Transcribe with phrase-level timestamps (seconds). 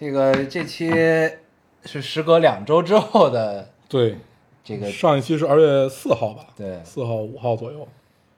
[0.00, 0.90] 这个这期
[1.84, 4.16] 是时隔两周之后的对，
[4.64, 6.46] 这个上一期是二月四号吧？
[6.56, 7.86] 对四号、五号左右。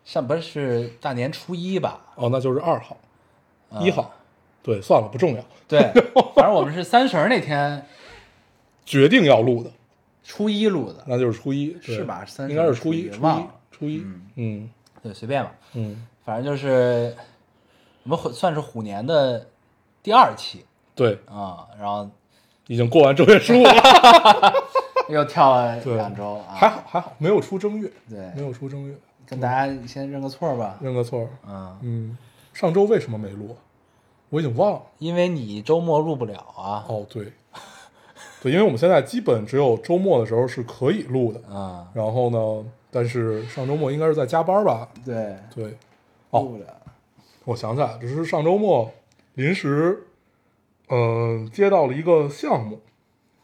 [0.04, 2.04] 上不是大年初一吧？
[2.16, 2.96] 哦，那就是二号、
[3.70, 4.12] 啊一号。
[4.60, 5.44] 对，算了，不重要。
[5.68, 5.80] 对，
[6.34, 7.86] 反正我们是三十儿那天
[8.84, 9.70] 决定要录的，
[10.24, 14.04] 初一录的，那就是初一，是吧三应该是初一，初一初一。
[14.34, 14.68] 嗯
[15.00, 17.14] 对，随便吧，嗯，反正就是
[18.02, 19.46] 我们虎算是虎年的
[20.02, 20.64] 第二期
[20.95, 22.09] 对，啊，然后
[22.66, 24.55] 已经过完正月十五了，
[25.08, 28.94] 又跳了对两周啊，还好还好，没有出正月，对没有出正月，
[29.27, 31.28] 跟大家先认个错吧，认个错儿。
[31.48, 32.19] 嗯，嗯，
[32.53, 33.56] 上周为什么没录？
[34.31, 34.83] 我已经忘了。
[34.98, 37.33] 因为你周末录不了啊，哦，对，
[38.42, 41.41] 对，因为我们现在基本只有周末的时候是可以录的。
[41.50, 44.88] 嗯，然后呢，但是上周末应该是在加班吧？
[45.05, 45.77] 对，对，
[46.31, 46.66] 哦录不了，
[47.44, 48.91] 我想起来了，只是上周末
[49.34, 50.06] 临时，
[50.94, 52.78] 嗯、接到了一个项目，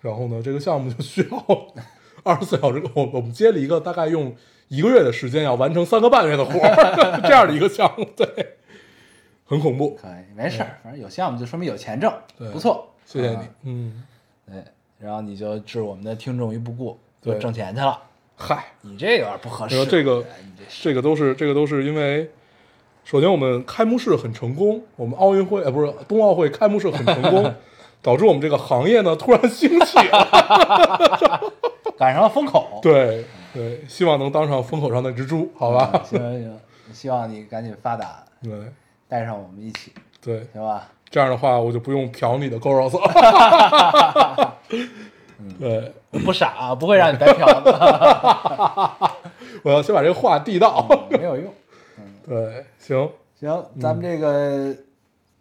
[0.02, 1.66] 然后呢，这个项目就需要
[2.22, 4.36] 二十四小时，我我们接了一个大概用
[4.68, 8.26] 一个月的时间要完成三个半月的活儿 这样的一个项目，对，
[9.46, 9.98] 很恐怖。
[10.00, 14.04] 可以，没事儿，反正有项目就说明有钱挣，对不错，谢谢你啊，嗯，
[14.46, 14.62] 对，
[14.98, 17.98] 然后你就置我们的听众于不顾，就对挣钱去了，
[18.36, 20.22] 嗨，你这有点不合适，这个
[20.82, 22.30] 这个都是这个都是因为，
[23.08, 27.54] 首先我们开幕式很成功，我们奥运会呃不是冬奥会开幕式很成功，
[28.02, 30.28] 导致我们这个行业呢突然兴起了。
[31.96, 33.24] 赶上了风口，对
[33.54, 35.90] 对，希望能当上风口上那只猪，好吧？
[35.94, 36.60] 嗯行行行，
[36.92, 38.52] 希望你赶紧发达，对
[39.08, 40.86] 带上我们一起，对，行吧？
[41.08, 44.54] 这样的话我就不用嫖你的 girls 了。
[45.58, 45.94] 对，
[46.26, 47.72] 不傻啊，不会让你白嫖的，
[49.62, 50.86] 我要先把这个话递到。
[51.08, 51.50] 没有用。
[52.28, 54.76] 对，行，行，咱们这个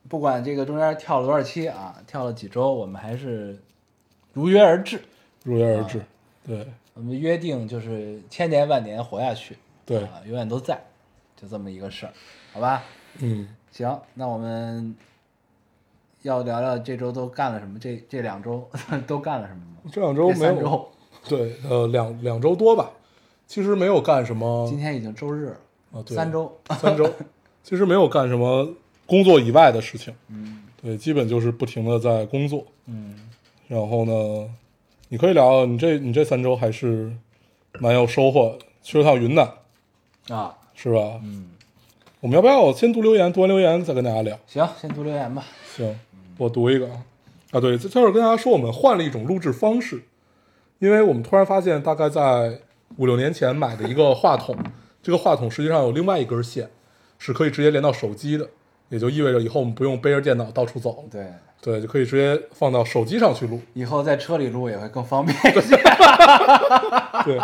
[0.07, 3.59] 不管这个中间跳了多少期啊，跳了几周，我们还是
[4.33, 5.01] 如约而至。
[5.43, 6.01] 如约而至。
[6.45, 10.81] 对我们约定就是千年万年活下去，对，啊，永远都在，
[11.35, 12.13] 就这么一个事儿，
[12.53, 12.83] 好吧？
[13.19, 14.95] 嗯，行，那我们
[16.21, 17.77] 要聊聊这周都干了什么？
[17.77, 18.65] 这这两周
[19.05, 19.91] 都干了什么吗？
[19.91, 20.89] 这两周没有，周，
[21.27, 22.91] 对，呃，两两周多吧，
[23.45, 24.65] 其实没有干什么。
[24.69, 25.57] 今天已经周日了，
[25.91, 27.09] 啊，对，三周， 三周，
[27.63, 28.67] 其实没有干什么
[29.05, 32.65] 工作以外的事情，嗯对，基本就是不停的在工作。
[32.85, 33.15] 嗯，
[33.67, 34.49] 然后呢，
[35.09, 37.11] 你可以聊，你这你这三周还是
[37.79, 39.49] 蛮有收获的，去了趟云南，
[40.29, 41.19] 啊，是吧？
[41.23, 41.49] 嗯，
[42.21, 44.37] 我们要不要先读留言，读完留言再跟大家聊？
[44.47, 45.43] 行，先读留言吧。
[45.75, 45.99] 行，
[46.37, 47.03] 我读一个啊，
[47.51, 50.03] 啊，对，这就是跟大家说，我们换了一种录制方式，
[50.79, 52.59] 因为我们突然发现，大概在
[52.97, 54.55] 五六年前买的一个话筒，
[55.07, 56.69] 这个话筒实际上有另外一根线，
[57.17, 58.45] 是可以直接连到手机的，
[58.89, 61.25] 也就意味着以后我们不用背着电脑到处走了，对，
[61.61, 63.57] 对，就可以直接放到手机上去录。
[63.73, 65.77] 以后在车里录也会更方便一些。
[67.23, 67.39] 对，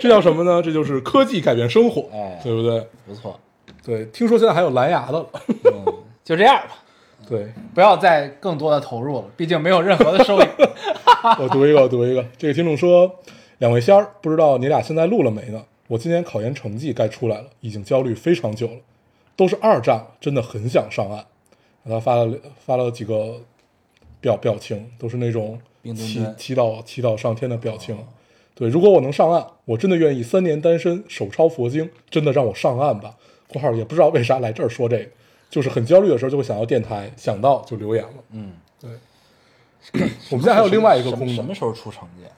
[0.00, 0.60] 这叫什么呢？
[0.60, 2.84] 这就是科技改变生活，哎对不对？
[3.06, 3.38] 不错，
[3.84, 5.26] 对，听说现在还有蓝牙的了，
[5.62, 6.78] 嗯，就这样吧，
[7.28, 10.44] 对，不要再更多的投入了，毕竟没有任何的收益。
[11.38, 12.26] 我读一个，我读一个。
[12.36, 13.08] 这个听众说
[13.58, 15.62] ：“两位仙儿，不知道你俩现在录了没呢？
[15.88, 18.76] 我今年考研成绩该出来了，已经焦虑非常久了，
[19.36, 21.24] 都是二战了，真的很想上岸。”
[21.88, 23.40] 他发了发了几个
[24.20, 25.60] 表表情，都是那种
[25.94, 27.96] 祈祈祷祈祷上天的表情。
[28.56, 33.16] 对，如果我能上岸，我真的愿意三年单身，手抄佛经，真的让我上岸吧。
[33.46, 35.10] （括号也不知道为啥来这儿说这个，
[35.48, 38.14] 就是很焦虑的时候就会想到电台，想到就留言了。
[38.32, 38.90] 嗯，对，
[40.30, 42.35] 我们现在还有另外一个功能，什么时候出成绩啊？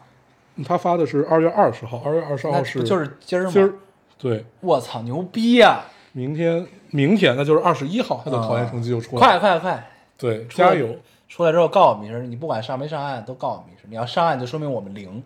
[0.64, 3.50] 他发的是二月二十号，二月二十号是就是今儿吗？
[3.52, 3.72] 今儿，
[4.18, 5.84] 对，我操，牛逼呀！
[6.12, 9.90] 明天明天那就是二十一号，他的考研成绩就出来了，快快快！
[10.16, 10.96] 对，加油！
[11.28, 13.88] 出来之后告诉我们一声，你不管上没上岸都告诉我们一声。
[13.90, 15.22] 你要上岸就说明我们零，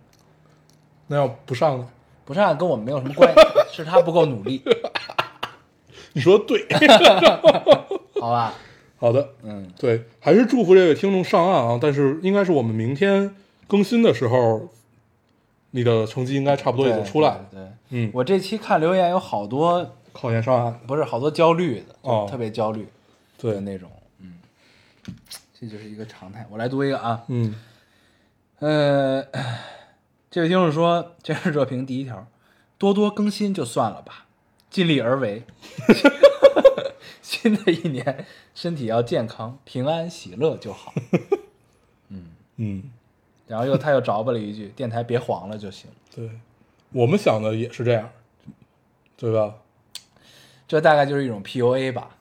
[1.07, 1.89] 那要不上呢？
[2.25, 3.41] 不上岸跟我们没有什么关系，
[3.73, 4.63] 是他不够努力，
[6.13, 6.67] 你说的对，
[8.21, 8.55] 好吧？
[8.99, 11.79] 好的，嗯，对，还是祝福这位听众上岸啊！
[11.81, 13.35] 但是应该是我们明天
[13.67, 14.69] 更新的时候，
[15.73, 17.47] 你的成绩应该差不多已经出来了。
[17.51, 17.73] 对，对对。
[17.91, 22.27] 嗯，我这期看留言有好多考研上岸，不是好多焦虑的，就哦。
[22.31, 22.89] 特别焦虑
[23.37, 23.91] 对，那种，
[24.21, 24.39] 嗯，
[25.59, 26.47] 这就是一个常态。
[26.51, 27.55] 我来读一个啊，嗯。
[28.61, 29.27] 呃，
[30.31, 32.27] 这位听众说，这是热评第一条，
[32.79, 34.27] 多多更新就算了吧，
[34.71, 35.43] 尽力而为。
[37.23, 40.93] 新的一年，身体要健康、平安、喜乐就好。
[42.09, 42.31] 嗯。
[42.57, 42.83] 嗯，
[43.53, 45.91] 然后又他又着吧了一句：“电台别黄了就行。
[46.15, 46.27] 对，
[46.91, 48.09] 我们想的也是这样，
[49.15, 49.57] 对吧？”
[50.67, 52.17] 这大概就是一种 PUA 吧，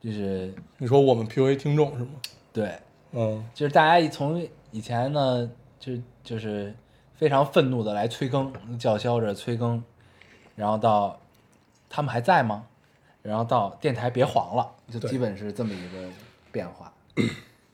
[0.00, 2.12] 就是你说我们 PUA 听众是吗？
[2.50, 2.78] 对，
[3.12, 5.92] 嗯就是大家一从以前呢，就
[6.24, 6.74] 就是
[7.14, 9.84] 非常愤怒的来催更，叫嚣着催更，
[10.56, 11.20] 然后到
[11.90, 12.64] 他们还在吗？
[13.20, 16.08] 然后到电台别黄了，就基本是这么一个
[16.50, 16.90] 变化，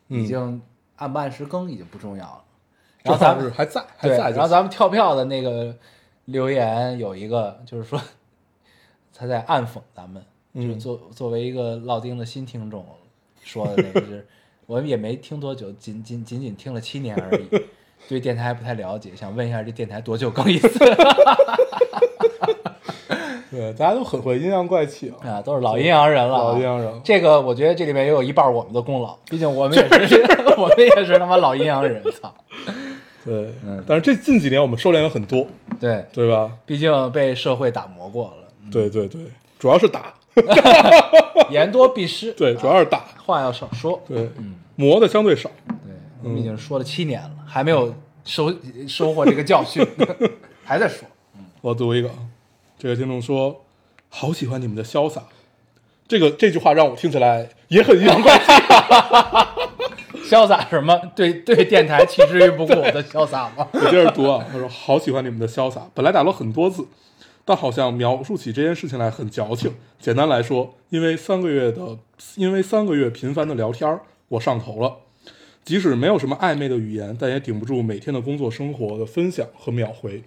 [0.09, 0.61] 嗯已经
[0.97, 2.43] 按不按时更已经不重要了。
[3.05, 5.75] 这然后咱们还在还，在然后咱们跳票的那个
[6.25, 8.01] 留言有一个，就是说
[9.15, 10.25] 他在暗讽咱们，
[10.55, 12.83] 就作作为一个老丁的新听众
[13.43, 14.27] 说的那个，就是
[14.65, 17.45] 我们也没听多久，仅仅仅仅听了七年而已，
[18.09, 20.79] 对电台还不太了解，想问一下这电台多久更一次？
[23.51, 25.41] 对，大家都很会阴阳怪气啊，啊？
[25.41, 30.21] 都是老阴阳人了啊，老阴阳人这个我觉得这里面也有一半我们的功劳，毕竟我们也是
[30.57, 32.33] 我们也是他妈老阴阳人，操！
[33.25, 35.47] 对，嗯但是这近几年我们收敛了很多，
[35.79, 36.51] 对，对吧？
[36.65, 39.21] 毕竟被社会打磨过了，对对对，
[39.57, 40.13] 主要是打，
[41.49, 44.01] 言多必失， 对，主要是打，话要少说。
[44.07, 44.55] 对，嗯。
[44.77, 47.95] 磨的相对少，对，我们已经说了七年了，还没有
[48.25, 48.53] 收
[48.87, 49.87] 收获这个教训，
[50.65, 51.07] 还在说。
[51.61, 52.15] 我读一个，啊，
[52.77, 53.63] 这个听众说，
[54.09, 55.23] 好喜欢你们的潇洒，
[56.09, 58.45] 这个这句话让我听起来也很阴阳怪气。
[60.29, 60.99] 潇洒什么？
[61.15, 63.67] 对对，电台弃之于不顾的潇洒吗？
[63.73, 66.87] 我接着读啊，他说好喜欢你们的潇洒，本来打了很多字，
[67.45, 69.75] 但好像描述起这件事情来很矫情。
[69.99, 71.99] 简单来说，因为三个月的，
[72.35, 73.99] 因为三个月频繁的聊天，
[74.29, 74.97] 我上头了。
[75.63, 80.23] 即使没有什么暧昧的语言，但也顶不住每天的工作生活的分享和秒回。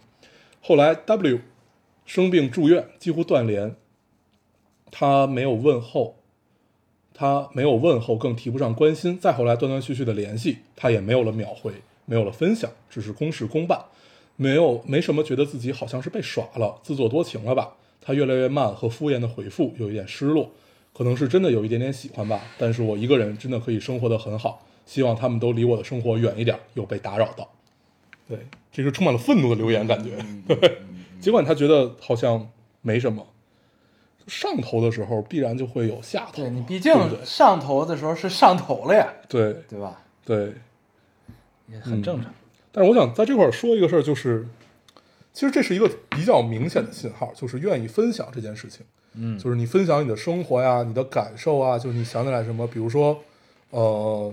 [0.60, 1.38] 后来 W
[2.04, 3.76] 生病住院，几乎断联，
[4.90, 6.16] 他没有问候，
[7.20, 9.18] 他没有问候，更提不上关心。
[9.18, 11.72] 再后来断断续续的联系，他也没有了秒回，
[12.04, 13.86] 没有了分享，只是公事公办，
[14.36, 17.74] 没有没什么觉得自己好像是被耍了，自作多情了吧？
[18.00, 20.52] 他越来越慢和敷衍的回复，有一点失落，
[20.92, 22.40] 可能是真的有一点点喜欢吧。
[22.56, 27.50] 但是我一个人真的可以生活的很好，希望他们都离我的生活远一点，有被打扰到。
[28.28, 28.38] 对，
[28.70, 30.10] 这是充满了愤怒的留言，感觉。
[30.46, 30.78] 对，
[31.20, 32.48] 尽管他觉得好像
[32.80, 33.26] 没什么，
[34.28, 36.42] 上头的时候必然就会有下头。
[36.42, 36.92] 对你毕竟
[37.24, 40.00] 上头的时候是上头了呀，对对吧？
[40.24, 40.52] 对，
[41.66, 42.32] 也很正常。
[42.70, 44.46] 但是我想在这块儿说一个事儿，就是
[45.32, 48.84] 其实这是一个比较明显的信号，就是愿意分享这件事情。
[49.14, 53.18] 嗯，就是你分享你的生活呀，你的感受啊，就是你想起来什么，比如说，
[53.70, 54.32] 呃，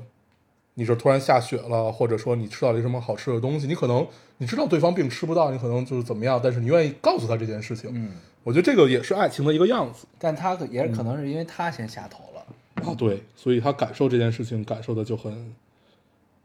[0.73, 4.05] 你这突然下雪了，或者说你吃到了一什么好吃的东西，你可能
[4.37, 7.89] 你知道对方并吃不到，你可能就是怎么样，但是你愿意告诉他这件事情。
[7.93, 8.11] 嗯，
[8.45, 12.45] 我觉得这个也是爱情的一个样子但他可也可能是因为他先下头了。
[12.75, 15.55] 啊，对，所以他感受这件事情感受的就很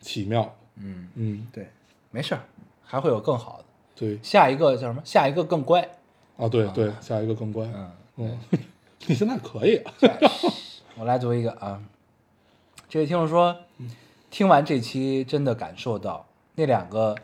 [0.01, 0.57] 奇妙。
[0.77, 1.69] 嗯，嗯，对，
[2.11, 2.41] 没事儿，
[2.83, 3.65] 还会有更好的。
[3.95, 5.03] 对下一个叫什么？
[5.05, 5.87] 下一个更乖。
[6.39, 7.67] 啊，对对，下一个更乖。
[7.67, 8.39] 嗯，嗯，
[9.07, 9.93] 你现在可以啊。
[10.97, 11.83] 我来读一个啊，
[12.89, 13.55] 这位听众说，
[14.31, 17.15] 听完这期真的感受到那两个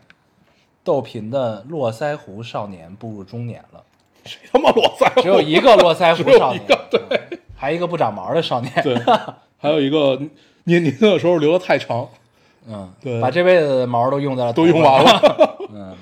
[0.84, 3.84] 逗贫的络腮胡少年步入中年了，
[4.28, 5.22] 谁他妈络腮？
[5.22, 8.94] 只有一个络腮胡少年，一个，对嗯 还一个不长毛的少年，对，
[9.56, 10.16] 还有一个
[10.64, 12.08] 年年轻的时候留的太长，
[12.68, 15.58] 嗯，对把这辈子的毛都用在了都用完了。
[15.70, 15.96] 嗯，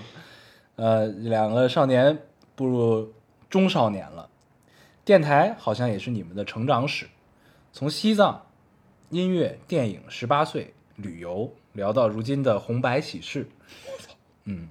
[0.76, 2.18] 呃，两个少年
[2.56, 3.12] 步入
[3.48, 4.28] 中少年了，
[5.04, 7.06] 电台好像也是你们的成长史，
[7.72, 8.42] 从西藏、
[9.10, 13.48] 音乐、电影、十八岁、旅游聊到如今的红白喜事。
[14.46, 14.68] 嗯，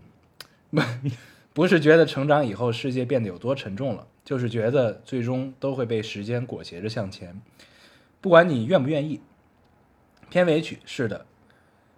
[1.53, 7.39] 不是觉得成长以后世界变得有多沉重了，就是觉得最终都会被时间裹挟着向前，
[8.19, 9.21] 不管你愿不愿意。
[10.29, 11.25] 片尾曲是的，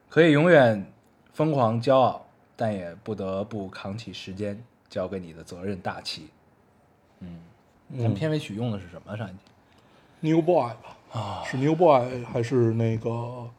[0.10, 0.92] 可以永远
[1.32, 2.26] 疯狂骄傲，
[2.58, 6.28] 但也不得不扛起时间交给你的责任大旗。
[7.22, 7.40] 嗯，
[7.98, 9.16] 咱们片尾曲用的是什么？
[9.16, 9.40] 上一集
[10.30, 10.98] New Boy 吧？
[11.18, 13.50] 啊，是 New Boy 还是那个？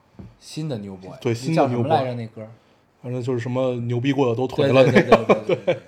[0.40, 2.14] 新的 New Boy，对新的 New Boy 来着？
[2.14, 2.46] 那歌？
[3.02, 5.34] 反正就是什么牛逼过的都对颓了对对那个。
[5.56, 5.78] 对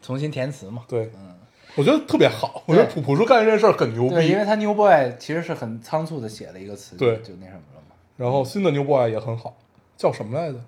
[0.00, 0.84] 重新填词嘛。
[0.88, 1.34] 对，嗯
[1.76, 2.62] 我觉得特别好。
[2.66, 4.44] 我觉得朴朴树干这件事儿很牛逼，因为。
[4.44, 7.94] 他 New Boy 其实是很仓促的写了一个词，对就那什么了嘛。
[8.16, 9.56] 然后新的 New Boy 也很好，
[9.96, 10.58] 叫什么来着？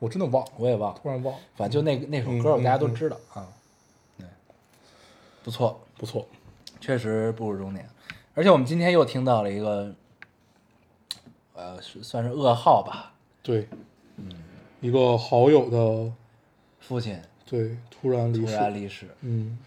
[0.00, 1.40] 我真的忘了，我也忘了，突然忘了。
[1.56, 3.48] 反正就那那首嗯歌，嗯大家都嗯知道啊。
[4.18, 4.26] 对，
[5.42, 6.26] 不错，不错，
[6.80, 7.88] 确实步入中年，
[8.34, 9.94] 而且我们今天又听到了一个，
[11.54, 13.66] 呃，算是噩耗吧，对，
[14.86, 16.12] 一个好友的
[16.78, 17.18] 父亲。
[17.46, 19.58] 对突然离突世，然离世，嗯。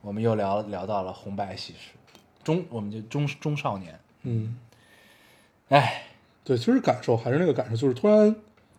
[0.00, 1.92] 我们又聊聊到了红白喜事，
[2.42, 4.54] 中我们就中中少年，嗯，
[5.70, 6.02] 哎，
[6.44, 8.36] 对，其实感受还是那个感受，就是突然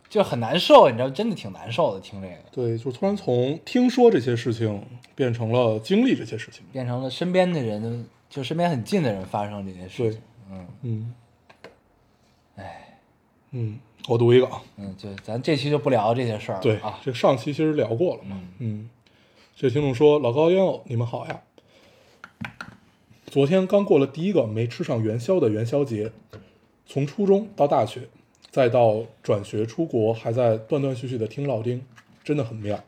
[0.07, 4.85] 就很难受，你知道，真的挺难受的，听这个，对，就是突然从听说这些事情
[5.15, 10.21] 变成了经历这些事情，变成了身边的人，就身边很近的人发生这些事对情，，
[10.51, 11.13] 嗯嗯，
[12.57, 12.99] 哎，
[13.49, 18.89] 嗯，我读一个啊，嗯，对咱这期就不聊这些事儿了对啊，这上期其实聊过了嘛嗯，嗯，
[19.55, 21.41] 这听众说老高烟偶，你们好呀。
[23.25, 26.11] 昨天刚过了第一个没吃上元宵的元宵节，
[26.85, 28.07] 从初中到大学，
[28.51, 31.83] 再到转学出国，还在断断续续的听老丁，
[32.23, 32.81] 真的很妙。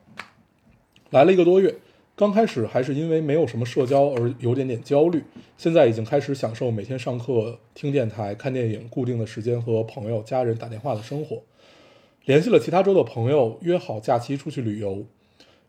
[1.10, 1.76] 来了一个多月，
[2.18, 5.24] 刚开始还是因为没有什么社交而有点点焦虑，
[5.56, 11.44] 现在已经开始享受每天上课、听电台、看电影、固定的时间和朋友、家人打电话的生活。
[12.26, 15.06] 联系了其他州的朋友，约好假期出去旅游。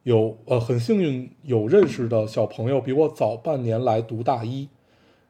[0.04, 4.70] 有呃，很幸运有认识的小朋友比我早半年来读大一，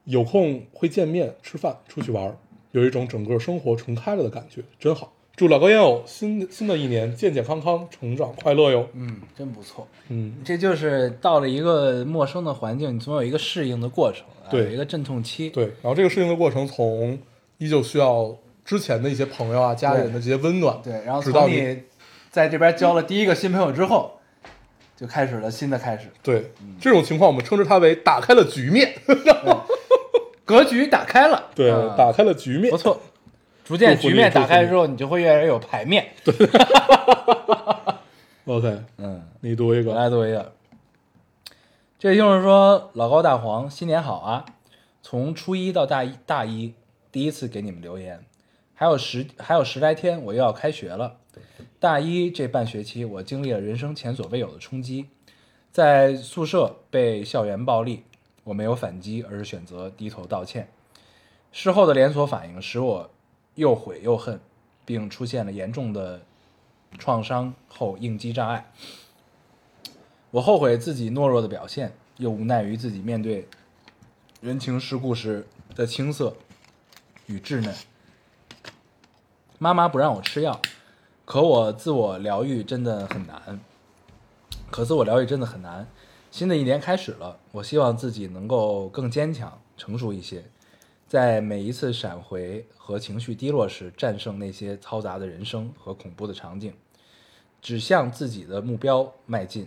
[0.05, 2.39] 有空会见面、吃饭、出去玩，
[2.71, 5.18] 有一种整个生活重开了的感觉，真好。
[5.38, 8.88] 祝老高烟友新新的一年健健康康、成长快乐哟。
[8.95, 9.87] 嗯，真不错。
[10.09, 15.49] 嗯，这就是到了一个陌生的环境，你总有一个适应的过程，有一个阵痛期。
[15.50, 15.66] 对。
[15.80, 17.16] 然后这个适应的过程，从
[17.59, 21.85] 依旧需要之前的一些朋友啊、家人的这些温暖，对，然后直到从你
[22.33, 24.18] 在这边交了第一个新朋友之后，
[24.97, 28.92] 就开始了新的开始，对这种情况，我们称之它为打开了局面。
[30.45, 32.76] 格局打开了，对，啊打开了局面不。
[32.76, 32.99] 错。
[33.69, 36.15] 逐渐局面打开之后，你就会越来越有牌面。
[38.47, 39.91] OK，嗯，你读一个。
[39.91, 40.55] 我来读一个。
[41.99, 44.47] 这就是说：“老高大黄，新年好啊！
[45.03, 46.73] 从初一到大一，大一
[47.13, 48.25] 第一次给你们留言，
[48.73, 51.19] 还有十还有十来天我又要开学了。
[51.79, 55.11] 大一这半学期，我经历了人生前所未有的冲击，
[55.71, 58.05] 在宿舍被校园暴力，
[58.45, 60.71] 我没有反击，而是选择低头道歉。
[61.53, 63.11] 事后的连锁反应使我
[63.59, 64.38] 又悔又恨，
[64.85, 66.23] 并出现了严重的
[66.97, 68.71] 创伤后应激障碍。
[70.31, 73.49] 我后悔自己懦弱的表现，又无奈于自己面对
[74.41, 76.37] 人情世故时的青涩
[77.27, 77.75] 与稚嫩。
[79.59, 80.62] 妈妈不让我吃药，
[81.25, 83.59] 可我自我疗愈真的很难。
[84.71, 85.88] 可自我疗愈真的很难。
[86.31, 90.45] 新的一年开始了，我希望自己能够更坚强、成熟一些，
[91.09, 96.75] 在每一次闪回和情绪低落时，战胜那些嘈杂的人生和恐怖的场景，
[97.62, 99.67] 指向自己的目标迈进。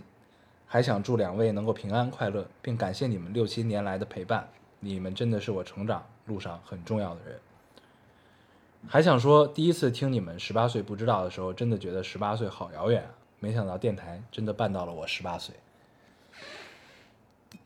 [0.66, 7.38] 还想祝两位能够平安快乐，并感谢你们六七年来的陪伴，你们真的是我成长路上很重要的人。
[8.88, 13.10] 还想说，第一次听你们十八岁不知道的时候，真的觉得十八岁好遥远啊！
[13.40, 15.54] 没想到电台真的办到了我十八岁。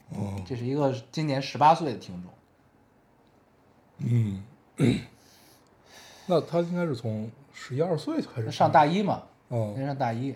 [0.08, 2.32] 哦，这是一个今年十八岁的听众，
[3.98, 4.42] 嗯，
[6.26, 10.34] 那他应该是从十一二岁就开始上大一嘛，嗯，上大一，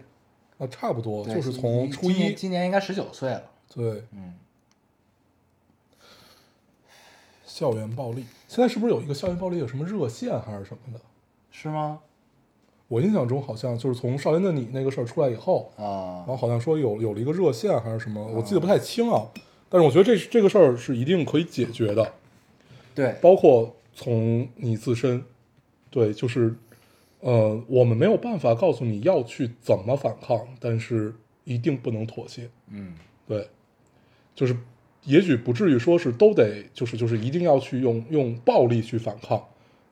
[0.58, 3.42] 那差不多，对就是从初一，今年应该十九岁了。
[3.74, 4.34] 对，嗯，
[7.44, 11.00] 校园暴力，现在是不是有一个校园暴力有什么热线还是什么的？
[11.50, 12.00] 是吗？
[12.88, 16.26] 我印象中好像就是从《少年的你》那个事儿出来以后，啊。
[16.26, 19.28] 然后好像说有有了一个热线还是什么，我记得不太清啊。
[19.68, 22.12] 但是我觉得这这个事儿是一定可以解决的，
[23.00, 25.25] 对，包括从你自身，
[25.88, 26.54] 对，就是，
[27.21, 31.14] 呃，我们没有办法告诉你要去怎么反抗，但是
[31.45, 32.92] 一定不能妥协，嗯，
[33.26, 33.49] 对，
[34.35, 34.54] 就是
[35.04, 39.42] 也许不至于说是都得就是就是一定要去用用暴力去反抗，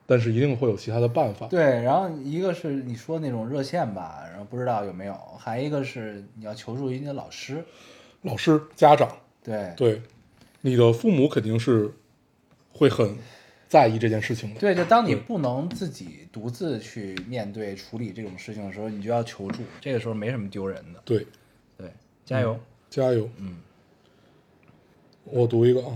[0.05, 1.47] 但是一定会有其他的办法。
[1.47, 1.61] 对。
[1.81, 7.65] 然后一个是你说那种热线吧，然后不知道有没有，还一个是你要求助于你的老师，
[8.21, 9.73] 老师、家长，对。
[9.75, 10.01] 对，
[10.61, 11.91] 你的父母肯定是
[12.79, 13.17] 会很
[13.67, 14.59] 在意这件事情的。
[14.61, 21.01] 对，就当你不能自己独自去面对处理这种事情的时候，你就要求助，这个时候没什么丢人的。
[21.03, 21.27] 对，
[21.77, 21.91] 对，
[22.23, 22.57] 加油。
[22.89, 23.29] 加油。
[23.37, 23.57] 嗯，
[25.25, 25.91] 我读一个啊，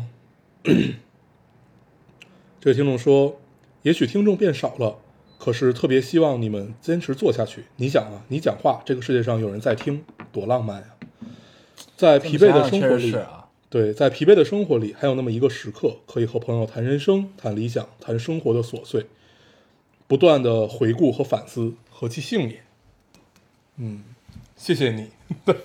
[2.59, 3.39] 这位听众说，
[3.83, 4.99] 也许听众变少了，
[5.37, 7.63] 可是特别希望你们坚持做下去。
[7.77, 10.87] 你想啊，你讲话，这个世界上有人在听，多浪漫呀！
[11.95, 13.42] 在疲惫的生活里啊，
[13.73, 19.07] 对，在疲惫的生活里，还有那么一个时刻，可以和朋友谈人生、谈理想、谈生活的琐碎，
[20.05, 22.63] 不断的回顾和反思，何其幸也！
[23.77, 24.03] 嗯，
[24.55, 25.09] 谢谢你，
[25.43, 25.55] 对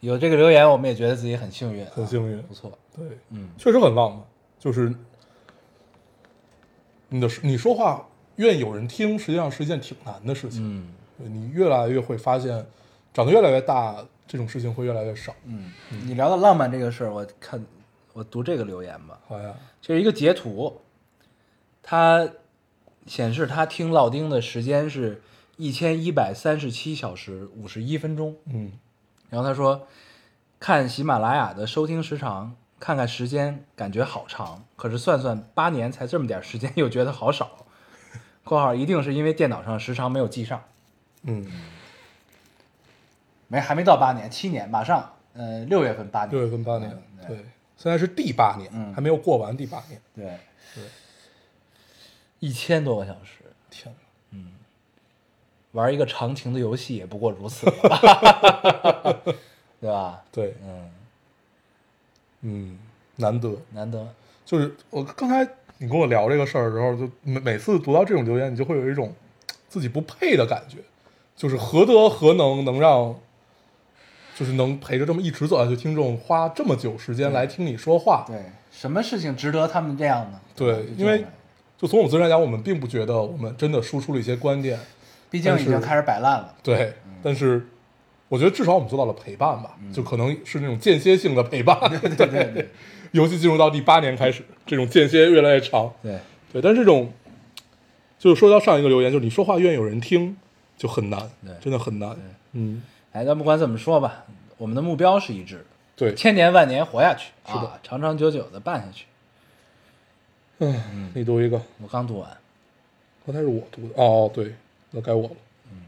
[0.00, 2.76] 有这个留言，我们也觉得自己很幸运、啊，很幸运不错。
[2.96, 4.20] 对，嗯，确实很浪漫，
[4.58, 4.92] 就是
[7.10, 10.60] 你的你说话愿意有人听，实际上是一件挺难的事情。
[10.64, 12.66] 嗯你越来越会发现，
[13.14, 15.34] 长得越来越大，这种事情会越来越少。
[15.44, 15.72] 嗯，
[16.04, 17.64] 你聊到浪漫这个事儿，我看
[18.12, 20.82] 我读这个留言吧，好呀，这是一个截图，
[21.82, 22.28] 它
[23.06, 25.22] 显示他听老丁的时间是
[25.56, 28.36] 一千一百三十七小时五十一分钟。
[28.46, 28.72] 嗯
[29.30, 29.86] 然后他说，
[30.58, 37.66] 看喜马拉雅的收听时长，看看时间，感觉好长，可是算算八年才这么点时间，又觉得好少。
[38.44, 40.62] （括号一定是因为电脑上时长没有记上，
[41.24, 41.46] 嗯，
[43.48, 47.36] 没还没到八年，七年，马上，呃，六月份八年，六月份八年，嗯对，
[47.76, 48.94] 现在是第八年，嗯。
[48.94, 50.00] 还没有过完第八年。
[50.14, 50.24] 对。
[50.74, 50.84] 对，
[52.40, 53.40] 一千多个小时，
[53.70, 53.92] 天
[54.32, 54.52] 嗯，
[55.72, 57.66] 玩一个长情的游戏也不过如此。
[57.66, 59.22] 了，
[59.80, 60.22] 对吧？
[60.30, 60.90] 对，嗯，
[62.42, 62.78] 嗯，
[63.16, 63.56] 难得。
[63.72, 64.06] 难得，
[64.44, 65.42] 就是我刚才
[65.78, 69.14] 你跟我聊这个事儿的时候，就每每次读到这种留言，你就会有一种
[69.68, 70.78] 自己不配的感觉，
[71.34, 73.18] 就是何德何能能让，
[74.38, 78.24] 就是能陪着这么一直走下去听众花这么久时间来听你说话。
[78.28, 78.40] 对，
[78.70, 80.40] 什么事情值得他们这样呢？
[80.54, 81.24] 对因为
[81.76, 84.78] 就从我们自身来讲，我们并不觉得我们真的输出了一些观点，
[85.28, 87.66] 毕竟已经开始摆烂了，对，嗯但是
[88.28, 91.76] 我觉得至少我们做到了陪伴吧，就可能是那种间歇性的陪伴。
[91.90, 92.68] 对对对对
[93.10, 95.90] 尤其进入到第八年开始，这种间歇越来越长。
[96.02, 96.16] 对，
[96.52, 97.10] 对，但是这种，
[98.18, 100.36] 就是说到上一个留言，就是你说话愿意有人听，
[100.76, 101.28] 就很难，
[101.60, 102.14] 真的很难。
[102.52, 102.82] 嗯，
[103.18, 104.24] 哎，但不管怎么说吧，
[104.58, 105.64] 我们的目标是一致的，
[105.96, 109.06] 对，千年万年活下去，是的啊，长长久久的办下去。
[110.60, 112.30] 嗯，你读一个，我刚读完，
[113.26, 114.54] 刚才是我读的，哦，对，
[114.92, 115.30] 那该我了。
[115.72, 115.78] 嗯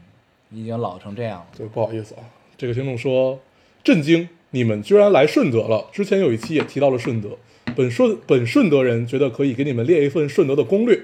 [0.53, 1.45] 已经老成这样了。
[1.55, 2.23] 对，不好意思啊，
[2.57, 3.39] 这个听众说
[3.85, 5.87] 震惊，你们居然来顺德了。
[5.93, 7.29] 之前有一期也提到了顺德，
[7.73, 11.01] 本顺本顺德人觉得可以给你们列一份顺德的攻略，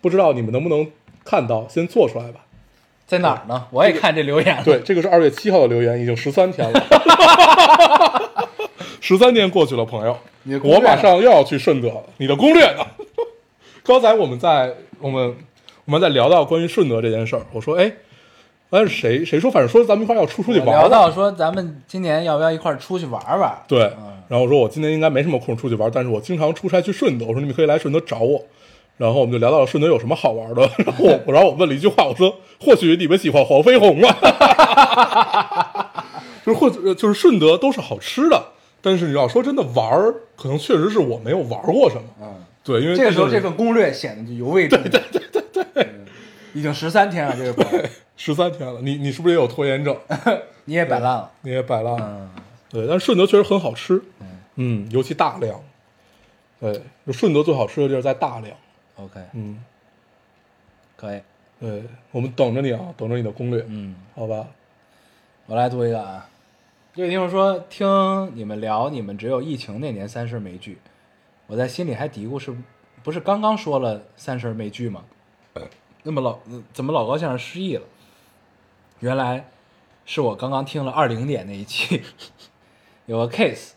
[0.00, 0.90] 不知道你们能不能
[1.22, 2.46] 看到，先做出来吧。
[3.08, 3.64] 在哪儿呢？
[3.70, 4.62] 我也看这留言了。
[4.62, 6.86] 对，这个是二月七号的留言，已经十三天了，
[9.00, 10.14] 十三天过去了，朋友
[10.62, 12.02] 我马上又要去顺德了。
[12.18, 12.86] 你的攻略呢？
[13.82, 15.34] 刚才我们在我们
[15.86, 17.90] 我们在聊到关于顺德这件事儿，我说，哎，
[18.68, 20.66] 哎是谁谁说，反正说咱们一块儿要出出去玩。
[20.66, 23.56] 聊到说咱们今年要不要一块儿出去玩玩？
[23.66, 28.44] 对嗯，然后我说我今年应该没什么空出去玩，但是我经常出差去顺德，我说你们可以来顺德找我。
[28.98, 36.04] 然后我们就聊到了顺德有什么好玩的， 然后我 然后我问了一句话，我说或许你们喜欢黄飞鸿啊，
[36.44, 38.48] 就是或者就是顺德都是好吃的，
[38.82, 42.02] 但是你要说真的玩儿，可能确实是我没有玩过什么。
[42.20, 44.84] 嗯，对，因为这个时候这份攻略显得就尤为重要。
[44.88, 45.88] 对对对对对，
[46.54, 47.84] 已经十三天了，这个朋友
[48.16, 49.96] 十三天了，你你是不是也有拖延症？
[50.64, 51.30] 你也摆烂了。
[51.42, 52.00] 你也摆烂了。
[52.00, 52.30] 嗯，
[52.68, 54.02] 对，但是顺德确实很好吃，
[54.56, 55.60] 嗯，尤其大良。
[56.60, 58.52] 对，就顺德最好吃的地儿在大良。
[58.98, 59.62] OK，嗯，
[60.96, 61.20] 可以。
[61.60, 64.46] 对，我们等着你啊，等着你的攻略，嗯，好吧？
[65.46, 66.28] 我来读一个啊。
[66.94, 67.86] 这位听众说，听
[68.34, 70.78] 你们聊你们只有疫情那年三十没聚，
[71.46, 72.56] 我在心里还嘀咕是
[73.02, 75.04] 不是刚刚说了三十没聚吗？
[76.02, 77.82] 那么老呃怎么老高先生失忆了？
[79.00, 79.48] 原来
[80.04, 82.02] 是我刚刚听了二零年那一期，
[83.06, 83.72] 有个 case，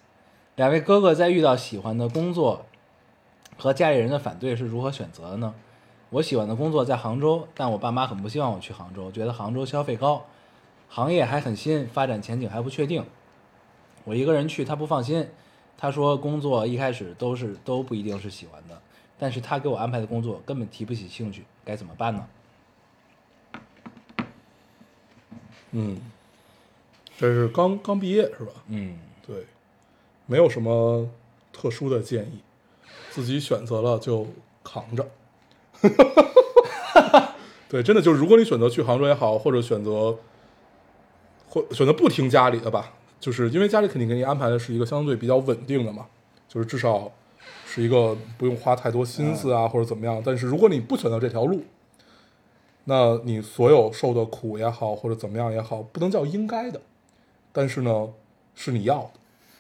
[0.55, 2.65] 两位哥哥在遇到喜欢的工作
[3.61, 5.53] 和家里人的反对是如何选择的呢？
[6.09, 10.25] 我喜欢的工作在杭州，但我爸妈很不希望我去杭州，觉得杭州消费高，
[10.89, 13.05] 行业还很新，发展前景还不确定。
[14.03, 15.29] 我一个人去，他不放心。
[15.77, 18.81] 他说工作一开始都是都不一定是喜欢的，
[19.19, 22.27] 但是他给我安排的工作根本提不起兴趣，该怎么办呢？
[25.69, 26.01] 嗯，
[27.15, 28.53] 这是刚刚毕业是吧？
[28.69, 29.45] 嗯，对，
[30.25, 31.07] 没有什么
[31.53, 32.39] 特殊的建议，
[33.09, 34.27] 自己选择了就
[34.63, 35.07] 扛着。
[37.67, 40.17] 对，真的就是，如果你选择去杭州也好，或者选择
[41.47, 46.07] 或选择不听家里的吧，就是因为家里肯定给你安排的是一个相对比较稳定的嘛，
[46.47, 47.11] 就是至少
[47.65, 50.21] 是一个不用花太多心思啊，或者怎么样。
[50.25, 51.63] 但是如果你不选择这条路，
[52.83, 56.81] 那你所有受的苦也好，或者怎么样也好，不能叫应该的，
[57.53, 58.09] 但是呢，
[58.53, 59.11] 是你要的。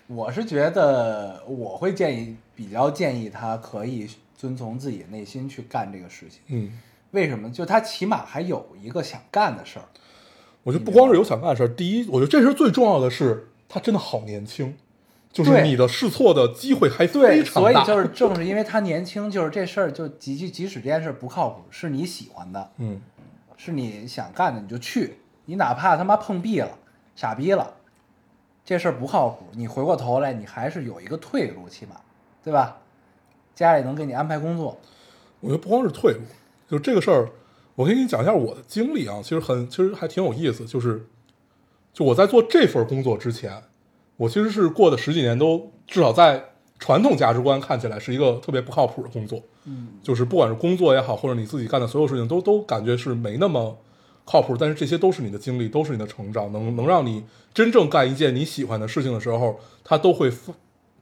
[0.07, 6.41] 我是觉得我会建议，比较建议他可以遵从自己内心去干这个事情。
[6.47, 6.71] 嗯，
[7.09, 7.49] 为什么？
[7.49, 9.85] 就他起码还有一个想干的事儿。
[10.61, 14.75] 我觉得不光是有想干的事儿，第一，我觉得这是最重要的是，他真的好年轻，
[15.33, 17.83] 就是你的试错的机会还对，非常大。
[17.83, 23.01] 所以就是正是因为他年轻，就是这事儿就即即即使这件事儿不靠谱，是你喜欢的，嗯，
[23.57, 25.17] 是你想干的，你就去。
[25.45, 26.77] 你哪怕他妈碰壁了、
[27.15, 27.73] 傻逼了，
[28.63, 31.95] 这事儿不靠谱，你回过头来，你还是有一个退路，起码，
[32.43, 32.77] 对吧？
[33.53, 34.77] 家里能给你安排工作，
[35.39, 36.19] 我觉得不光是退路，
[36.69, 37.29] 就这个事儿，
[37.75, 41.05] 我给你讲一下我的经历啊，其实很其实还挺有意思，就是
[41.93, 43.61] 就我在做这份工作之前，
[44.17, 46.43] 我其实是过的十几年都至少在
[46.79, 53.77] 传统价值观看起来是一个特别不靠谱的工作，嗯，就是不管是工作也好，或者你自己干的所有事情都都感觉是没那么
[54.25, 57.23] 靠谱，但是这些都是你的经历，都是你的成长，能能让你
[57.53, 60.53] 真正干一件你喜欢的事情的时候，它都会发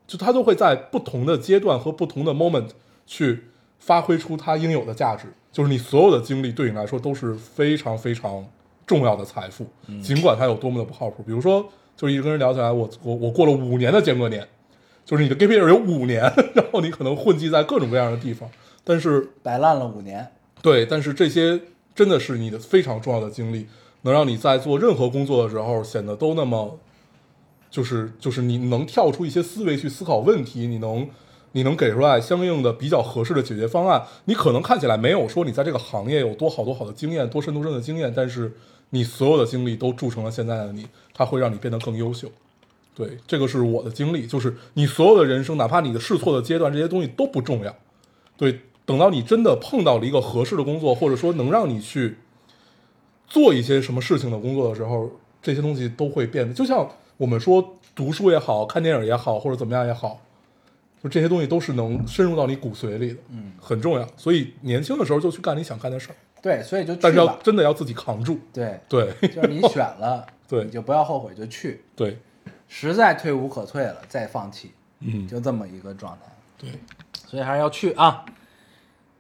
[0.09, 2.69] 就他都会在不同的阶段和不同的 moment
[3.05, 3.43] 去
[3.77, 5.27] 发挥出它应有的价值。
[5.51, 8.43] 就是你所有的经历对你来说都是非常非常
[8.87, 9.67] 重要的财富，
[10.01, 11.21] 尽管它有多么的不靠谱。
[11.21, 11.63] 比如说，
[11.95, 14.47] 就是一直跟人聊起来，我我我过了五年的间隔年，
[15.05, 16.21] 就是你的 gap year 有五年，
[16.55, 18.49] 然后你可能混迹在各种各样的地方，
[18.83, 20.27] 但是摆烂了五年，
[20.63, 21.59] 对，但是这些
[21.93, 23.67] 真的是你的非常重要的经历，
[24.01, 26.79] 能让你在做任何工作的时候显得都那么，
[27.69, 31.07] 就是就是你能跳出一些思维去思考问题，你能
[31.51, 34.03] 你能给出来相应的比较合适的解决方案。
[34.25, 38.51] 你可能看起来没有说你在这个行业有多好多好的经验，多深多深的经验，但是
[38.89, 42.27] 你所有的经历都铸成了现在的你，它会让你变得更优秀。
[42.95, 47.73] 对，这个是我的经历，就是你所有的人生，哪怕你的试错的阶段，这些东西都不重要。
[48.35, 52.17] 对，等到你真的碰到了一个合适的工作，或者说能让你去
[53.27, 55.09] 做一些什么事情的工作的时候，
[55.41, 60.21] 这些东西都会变得，就像我们说读书也好看电影也好，或者怎么样也好，
[61.03, 64.07] 就这些东西都是能深入到你骨髓里的，嗯，很重要。
[64.15, 68.39] 所以年轻的时候就去干你想干的事儿，对，所以就去但是要，真的要自己扛住。
[68.53, 72.17] 对，对就是你选了，对你就不要后悔，就去，对，
[72.69, 76.31] 实在退无可退了再放弃，嗯，就这么一个状态。
[76.57, 76.71] 对，
[77.27, 78.23] 所以还是要去啊。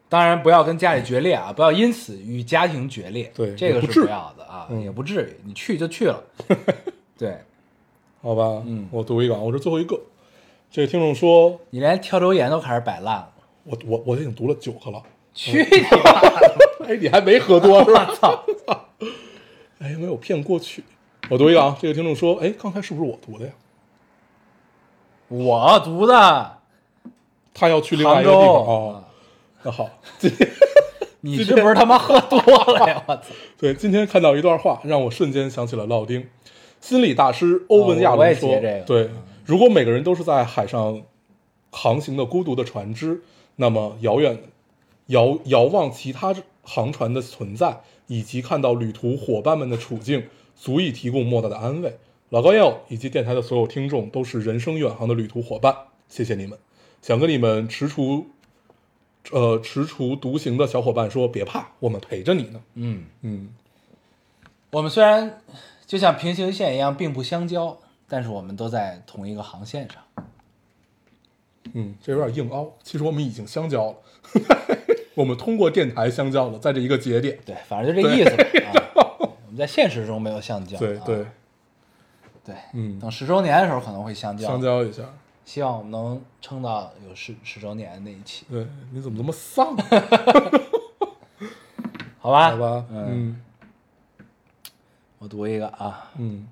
[0.07, 3.29] 当然不要跟家里决裂啊，不要因此与家庭决裂。
[3.35, 5.45] 对这个是不要的啊，嗯也不至于。
[5.45, 6.23] 你去就去了。
[7.17, 7.37] 对
[8.21, 9.99] 好吧，嗯我读一个，啊，我是最后一个。
[10.71, 13.29] 这个听众说，你连跳留言都开始摆烂了，
[13.63, 15.01] 我我我已经读了九个了，
[15.33, 16.19] 去你妈！
[16.85, 18.07] 哎，你还没喝多是吧？
[18.09, 18.43] 我操！
[19.79, 20.83] 哎，没有骗过去。
[21.29, 23.51] 我读一个啊，这个听众说，哎，刚才是不是我读的呀？
[25.29, 26.57] 我读的
[27.53, 29.03] 他要去另外一个地方州哦。
[29.63, 29.89] 那好，
[31.21, 33.03] 你是不是他妈喝多了呀？
[33.07, 33.23] 我操！
[33.57, 36.27] 对，今天看到一段话，让我瞬间想起了老丁。
[36.81, 39.09] 心理大师欧文亚伦说：“截这个对，
[39.45, 41.01] 如果每个人都是在海上
[41.71, 43.21] 航行的孤独的船只，
[43.57, 44.37] 那么遥远
[45.07, 50.23] 遥遥望其他航船的存在，以及看到旅途伙伴们的处境，
[50.55, 51.97] 足以提供莫大的安慰。
[52.29, 55.75] 老高烟友以及电台的所有听众都是人生远航的旅途伙伴，
[56.07, 56.57] 谢谢你们。
[57.01, 58.25] 想跟你们踟蹰，
[59.31, 62.61] 呃，踟蹰独行的小伙伴说，别怕，我们陪着你呢。
[62.75, 63.49] 嗯，嗯，
[64.71, 65.41] 我们虽然
[65.89, 67.75] 就像平行线一样并不相交，
[68.07, 70.27] 但是我们都在同一个航线上。
[71.73, 72.71] 嗯，这有点硬凹。
[72.83, 73.95] 其实我们已经相交了，
[75.17, 77.39] 我们通过电台相交了，在这一个节点。
[77.43, 78.43] 对，反正就这意思吧。
[78.67, 80.77] 啊、我们在现实中没有相交。
[80.77, 81.25] 啊对对，
[82.45, 84.47] 对，嗯等十周年的时候可能会相交。
[84.47, 85.01] 相交一下。
[85.43, 89.75] 希望我们能撑到有十十周年那一期，对，你怎么这么丧？
[92.19, 92.51] 好吧？
[92.51, 93.41] 好吧，嗯，嗯
[95.19, 96.47] 我读一个啊，嗯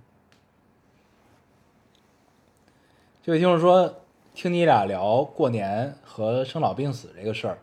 [3.24, 4.02] 这位听众说，
[4.34, 7.60] 听你俩聊过年和生老病死这个事儿，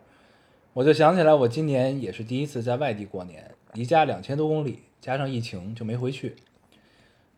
[0.72, 6.36] 我就想起来，我今年也是第一次在外地过年，离家两千多公里，加上疫情就没回去。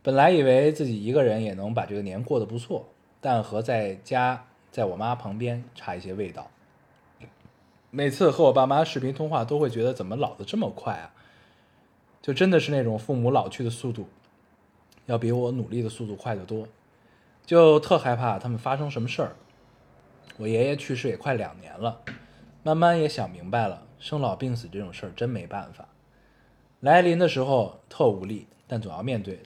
[0.01, 2.87] 本来以为自己一个人也能把这个年过得不错，
[3.21, 6.49] 但和在家在我妈旁边差一些味道。
[7.91, 11.11] 每次和我爸妈视频通话，都会觉得怎么老的这么快啊？
[12.27, 14.09] 就真的是那种父母老去的速度，
[15.07, 16.67] 要比我努力的速度快得多。
[17.45, 19.37] 就特害怕他们发生什么事儿。
[20.37, 22.01] 我爷爷去世也快两年了，
[22.65, 25.87] 慢慢也想明白了，生老病死这种事儿真没办法。
[26.81, 29.39] 来临的时候特无力，但总要面对。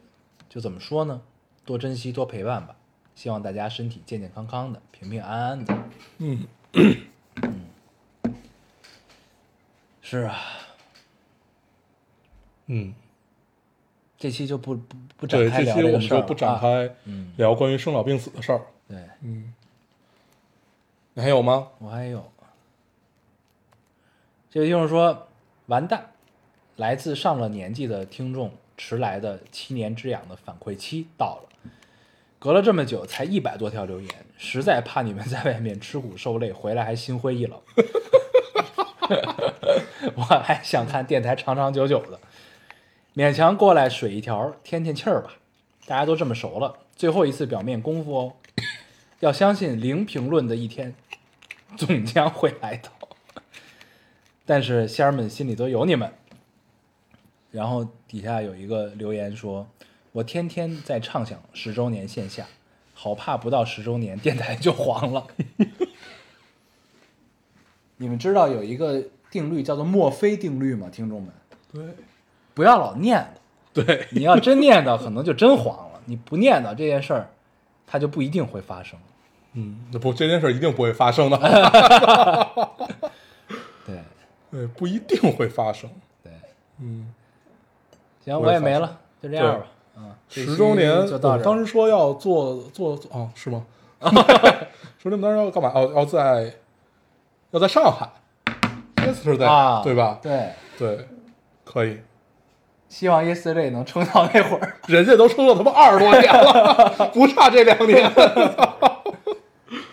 [0.49, 1.21] 就怎么说呢？
[1.67, 2.75] 多珍惜，多陪伴吧。
[3.15, 5.79] 希望大家身体健健康康的，平平安安的。
[6.17, 6.47] 嗯，
[10.01, 10.39] 是啊，
[12.73, 12.95] 嗯，
[14.17, 18.61] 这期就不不不展，开聊这期我们就不展啊开嗯，聊关于生老病死的事儿。
[18.89, 19.53] 对嗯，
[21.15, 21.67] 你还有吗？
[21.79, 22.31] 我还有，
[24.51, 25.27] 这位听众说
[25.67, 26.13] ：“完蛋，
[26.77, 31.49] 来自上了年纪的听众迟来的七年之痒的反馈期到了。
[32.39, 37.61] 隔了这么久，才一百多条留言，实在怕你们在外面吃苦受累，回来还心灰意冷。
[40.15, 42.21] 我还想看电台长长久久的，
[43.21, 45.35] 勉强过来水一条，添添气儿吧。
[45.85, 48.33] 大家都这么熟了，最后一次表面功夫哦，
[49.19, 50.95] 要相信零评论的一天
[51.77, 52.91] 总将会来到。
[54.47, 56.11] 但是仙儿们心里都有你们，
[57.51, 59.69] 然后底下有一个留言说
[60.13, 62.47] ：“我天天在畅想十周年线下，
[62.95, 65.27] 好怕不到十周年电台就黄了。
[67.99, 70.89] ”你们知道有一个定律叫做墨菲定律吗？
[70.91, 71.31] 听众们，
[71.71, 71.85] 对
[72.61, 73.19] 不要老念
[73.73, 77.31] 叨，对， 你要真念叨，可能就真黄了；你不念叨这件事儿，
[77.87, 78.99] 它就不一定会发生。
[79.55, 81.39] 嗯，那不这件事一定不会发生的，
[83.87, 83.99] 对
[84.53, 85.89] 对，不一定会发生。
[86.23, 86.31] 对，
[86.81, 87.11] 嗯，
[88.23, 89.67] 行，我也没了，就这样吧。
[89.97, 91.39] 嗯，十周年，就到这儿。
[91.39, 93.65] 我当时说要做做做哦，是吗？
[94.99, 95.73] 说你们当时要干嘛？
[95.75, 96.53] 哦，要在
[97.53, 98.07] 要在上海
[98.97, 100.19] ，yesterday，、啊，对吧？
[100.21, 101.09] 对，对，
[101.65, 101.99] 可以。
[102.91, 104.75] 希望 Yesterday 能撑到那会儿。
[104.87, 108.13] 人家都撑了他妈二十多年了，不差这两年。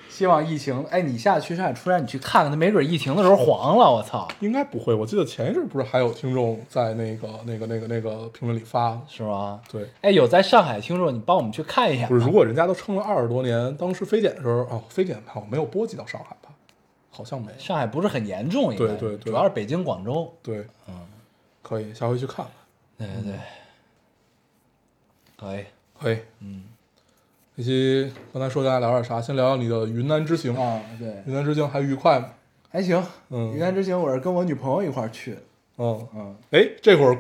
[0.10, 9.62] 希望疫情，哎，你下次去上海出差，你去看看，他没准疫情的时候黄了，我操，应该不会，我记得前一阵不是还有听众在那个、那个、那个、那个评论里发，是吗？
[9.72, 12.08] 对，哎，有在上海听众，你帮我们去看一下。
[12.08, 16.50] 不是，如果人家都撑了二十多年，当时非典的时候，哦，非典好像没有波及到上海吧？
[17.12, 17.52] 好像没。
[17.60, 20.34] 上海不是很严重，应该对对对主要是北京、广州。
[20.42, 20.96] 对，嗯，
[21.62, 22.48] 可以，下回去看看。
[22.98, 23.36] 对对对，
[25.38, 25.66] 可以
[26.00, 26.64] 可以，嗯，
[27.56, 29.22] 这期刚才说大家聊点啥？
[29.22, 30.56] 先聊聊你的云南之行。
[30.56, 32.30] 啊，对，云南之行还愉快吗？
[32.72, 33.02] 还行。
[33.30, 33.54] 嗯。
[33.54, 35.36] 云南之行我是跟我女朋友一块儿去。
[35.36, 35.42] 的。
[35.78, 36.08] 嗯。
[36.16, 37.18] 嗯，哎，这会儿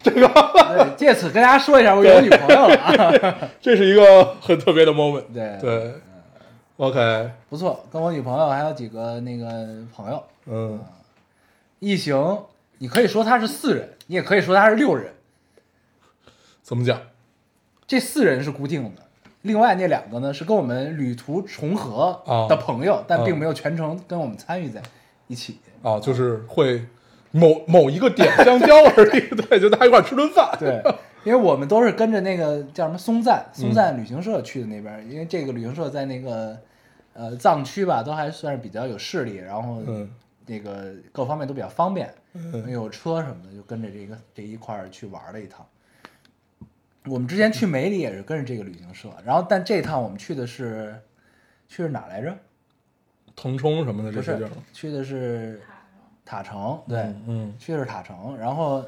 [0.00, 2.76] 这个对，借此跟大家说一下，我有女朋友了。
[2.76, 3.50] 啊。
[3.62, 5.24] 这是一个很特别的 moment。
[5.32, 5.58] 对。
[5.60, 5.94] 对
[6.78, 10.22] ，OK，不错，跟我女朋友还有几个那个朋友。
[10.46, 10.80] 嗯，
[11.78, 12.44] 一行，
[12.82, 15.12] 你可以说他是四人，你也可以说他是六人。
[16.64, 17.00] 怎么讲？
[17.86, 19.02] 这四人是固定的，
[19.42, 24.82] 另外那两个呢是跟我们旅途重合啊的朋友，但啊并没有全程跟我们参与在
[25.28, 25.60] 一起。
[25.80, 26.84] 啊，就是会
[27.30, 29.28] 某某一个点相交而已。
[29.48, 30.52] 对，就大家一块儿吃顿饭。
[30.58, 30.82] 对，
[31.22, 36.58] 因为我们都是跟着那个叫什么松赞松赞旅行社去的那边，因为这个旅行社在那个
[37.12, 40.10] 呃藏区吧，都还算是比较有势力，然后嗯
[40.46, 45.66] 那个各方面都比较方便，嗯有车什么的，就跟着这个这一块儿去玩了一趟。
[47.06, 50.96] 我们之前去梅里也是跟着这个旅行社，然后但这趟我们去的是
[51.68, 52.36] 去的哪来着？
[53.34, 54.50] 腾冲什么的不是这些地儿。
[54.72, 55.60] 去的是
[56.24, 58.84] 塔城，对，嗯去的是塔城，然后，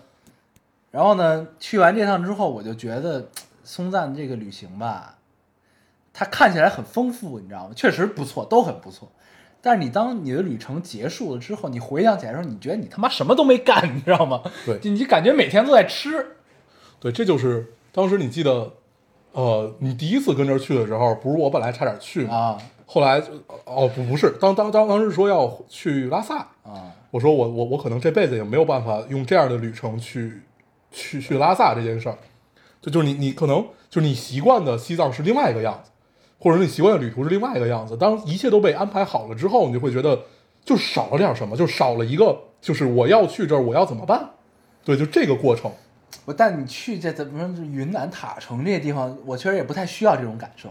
[0.90, 3.26] 然后呢，去完这趟之后，我就觉得
[3.64, 5.18] 松赞这个旅行吧，
[6.12, 7.74] 它看起来很丰富，你知道吗？
[7.74, 9.10] 确实不错，都很不错。
[9.64, 14.42] 但是你当你的旅程结束了之后，你回想起来的时候，你觉得你他妈什么都没干，你知道吗？
[14.66, 16.36] 对就你感觉每天都在吃。
[17.00, 18.74] 对，这就是当时你记得，
[19.32, 22.36] 呃，你第一次跟这儿去的时候，不是我本来差点去吗？
[22.36, 23.32] 啊后来就
[23.64, 30.42] 哦不不是，当当当当时说要去拉萨，啊我说我我我可能这辈子也没有办法用这样的旅程去
[30.92, 32.18] 去去拉萨这件事儿，
[32.82, 35.90] 就就是你你可能就是你习惯的西藏是另外一个样子，
[36.44, 37.96] 或者你习惯的旅途是另外一个样子。
[37.96, 40.20] 当一切都被安排好了之后，你就会觉得
[40.62, 44.28] 就少了点什么，就少了一个就是我要去这儿我要怎么办？
[44.84, 45.72] 对，就这个过程。
[46.26, 47.56] 我但你去这怎么说？
[47.56, 50.68] 就云南塔城这些地方，我确实也不太需要这种感受。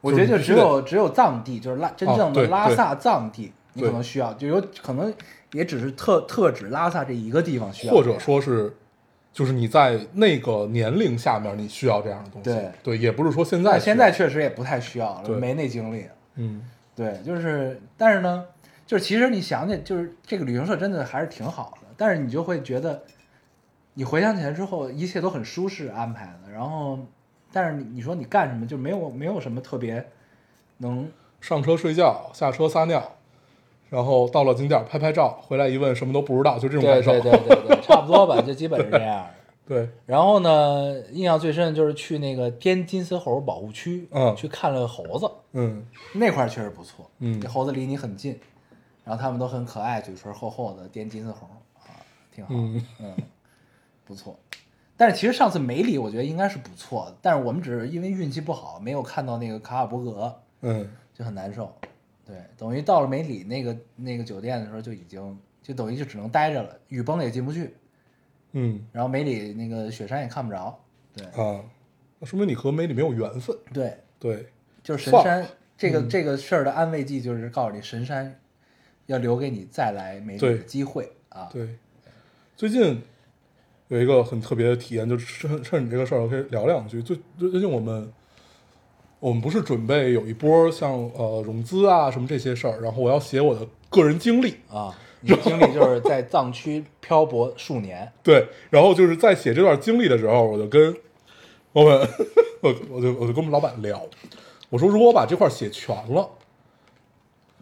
[0.00, 5.14] 我觉得就只有只有藏地，就是拉真正的拉萨藏地，你可能需要，就有可能
[5.52, 8.76] 也只是特特指拉萨这一个地方需要，或者说是，
[9.34, 12.58] 就是你在那个年龄下面，你需要这样的东西。
[12.82, 12.96] 对。
[12.96, 16.06] 也不是说现在现在，确实也不太需要了，没那精力。
[16.36, 16.62] 嗯，
[16.94, 18.46] 对，就是，但是呢，
[18.86, 23.02] 就是其实你想想，就是这个旅行社真的还是挺好的，但是你就会觉得，
[23.94, 26.98] 你回想起来之后，一切都很舒适安排的，然后，
[27.52, 30.06] 但是你你说你干什么，就没有没有什么特别
[30.78, 33.16] 能上车睡觉，下车撒尿，
[33.94, 37.12] 然后到了景点拍拍照，回来一问什么都不知道，就这种对感受。
[37.20, 39.24] 对对对对， 差不多吧，就基本是这样。
[39.66, 48.38] 对然后呢，印象最深的就是去那个滇金丝猴保护区，嗯去看了猴子，嗯那块确实不错，嗯这猴子离你很近，
[49.04, 51.46] 然后它们都很可爱，嘴唇厚厚的滇金丝猴
[51.78, 51.94] 啊，
[52.34, 53.14] 挺好，嗯嗯，
[54.04, 54.36] 不错。
[54.96, 61.72] 但是其实上次梅里我觉得应该是不错的，但是我们只是因为运气不好，没有看到那个卡尔伯格，嗯就很难受。
[62.26, 67.74] 对，等于到了梅里那个那个酒店的时候，就已经就等于就只能待着了，雨崩也进不去，
[68.52, 70.78] 嗯然后梅里那个雪山也看不着。
[71.14, 71.62] 对啊，
[72.18, 73.56] 那说明你和梅里没有缘分。
[73.72, 74.46] 对，对，
[74.82, 78.40] 就是神山这个、嗯这个事儿的安慰剂，就是告诉你神山
[79.06, 81.48] 要留给你再来梅里的机会啊。
[81.52, 81.76] 对，
[82.56, 83.02] 最近
[83.88, 87.02] 有一个很特别的体验，就是趁趁你这个事儿，我可以聊两句。
[87.02, 88.10] 最最最近我们
[89.24, 100.94] 我们不是准备有一波像呃融资啊什么这些事儿，然后我要写我的个人经历，啊，你的经历就是在藏区漂泊数年， 对，然后就是在写这段经历的时候，我就跟
[101.72, 102.06] 我们，
[102.60, 104.06] 我我就我就跟我们老板聊，
[104.68, 106.28] 我说如果我把这块写全了，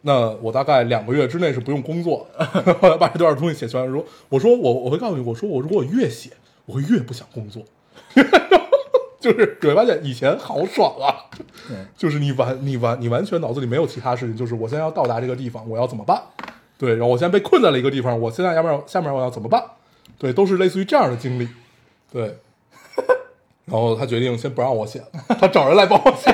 [0.01, 2.45] 那我大概两个月之内是不用工作的。
[2.83, 6.31] 后来把这段东西写全了，说我说我我会告诉你，我说我如果我越写，
[6.67, 7.63] 我会越不想工作。
[9.23, 11.15] 就是你会发现以前好爽啊，
[11.69, 16.21] 对，就是你完你完你完全脑子里没有其他事情，就是我现在要到达这个地方，我要怎么办？
[16.77, 19.63] 对，然后我现在被困在了一个地方，我现在要不然下面我要怎么办？
[20.19, 21.49] 对，都是类似于这样的经历。
[22.13, 22.37] 对，
[23.65, 25.07] 然后他决定先不让我写了，
[25.41, 26.31] 他找人来帮我写。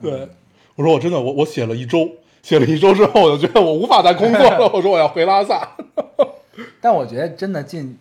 [0.00, 0.28] 对，
[0.76, 2.08] 我说我真的我我写了一周，
[2.42, 5.76] 写了一周之后，我就觉得我无法再工作了，我说我要回拉萨。
[6.80, 7.98] 但我觉得真的近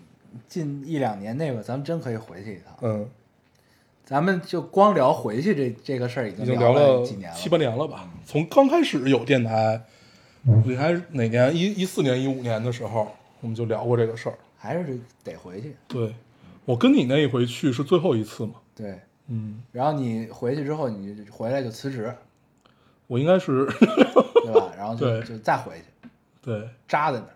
[0.47, 2.75] 近一两年内吧，咱们真可以回去一趟。
[2.81, 3.09] 嗯，
[4.03, 8.09] 咱们就光聊回去这这个事儿，已已经经聊了了几年了，七八年了吧？
[8.25, 9.81] 从刚开始有电台，
[10.65, 11.55] 你还哪年？
[11.55, 14.37] 一一四年、一五年的时候，我们就聊过这个事儿。
[14.57, 15.75] 还是得回去。
[15.87, 16.15] 对，
[16.65, 18.53] 我跟你那一回去是最后一次嘛？
[18.73, 22.11] 对，嗯，然后你回去之后，你回来就辞职，
[23.05, 24.73] 我应该是对吧？
[24.75, 26.09] 然后就对就再回去，
[26.41, 27.34] 对，扎在那儿，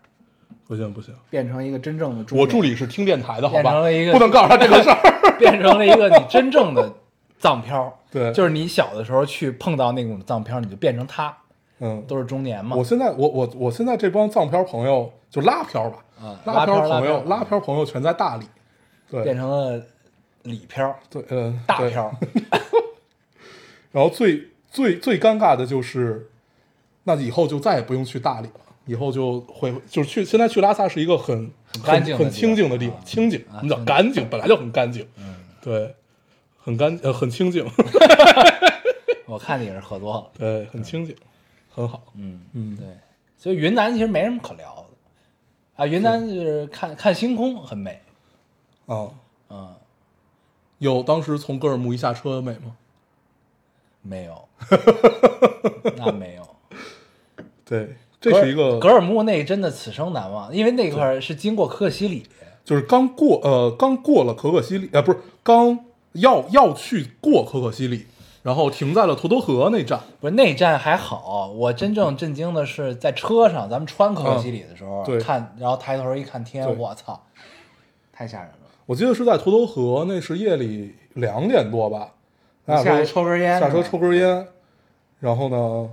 [0.70, 4.06] 不行不行，变成一个真正的中我助理是听电台的，好吧变成了一？
[4.06, 4.98] 个不能告诉他这个事儿。
[5.40, 6.94] 变成了一个你真正的
[7.40, 7.92] 藏漂。
[8.12, 11.36] 对就是你小的时候去碰到那种藏漂，你就变成他，
[11.80, 12.84] 嗯，都是中年嘛我。
[12.84, 18.46] 现在我我我现在这帮藏漂朋友就拉漂吧，啊拉拉漂朋友拉漂朋友全在大理。
[19.10, 19.82] 对变成了
[20.44, 22.14] 里漂、对，嗯，对大漂。
[23.92, 26.30] 然后最最最尴尬的就是，
[27.06, 34.28] 那以后就再也不用去大理了，以后就会就是去现在去拉萨是一个很很干净的很清净的地方，清净，啊什么叫干净？
[34.28, 35.94] 本来就很干净，嗯，对，
[36.58, 37.64] 很干呃很清净，
[39.28, 40.28] 我看你也是喝多了。
[40.36, 41.16] 对，很清净，
[41.70, 42.88] 很好，嗯，嗯，对。
[43.38, 48.02] 所以云南其实没什么可聊的啊，云南就是看看星空很美。
[48.88, 49.14] 哦，
[49.52, 49.76] 嗯，
[50.80, 52.76] 有当时从格尔木一下车美吗？
[54.02, 54.50] 没有，
[55.96, 56.56] 那没有。
[57.64, 62.28] 对，这是一个格尔木那真的此生难忘，因为那块儿是经过可可西里，
[62.66, 65.80] 就是刚过呃刚过了可可西里，呃不是刚
[66.14, 68.08] 要要去过可可西里，
[68.44, 70.00] 然后停在了沱沱河那站。
[70.20, 77.26] 不是那站还好，我真正震惊的是在车上，咱们穿可可西里的时候，嗯对看，然后抬头一看天，我操，
[78.12, 78.56] 太吓人了。
[78.86, 82.14] 我记得是在沱沱河，那是夜里两点多吧，
[82.68, 84.48] 下来抽根烟下车抽根烟，
[85.20, 85.90] 然后呢，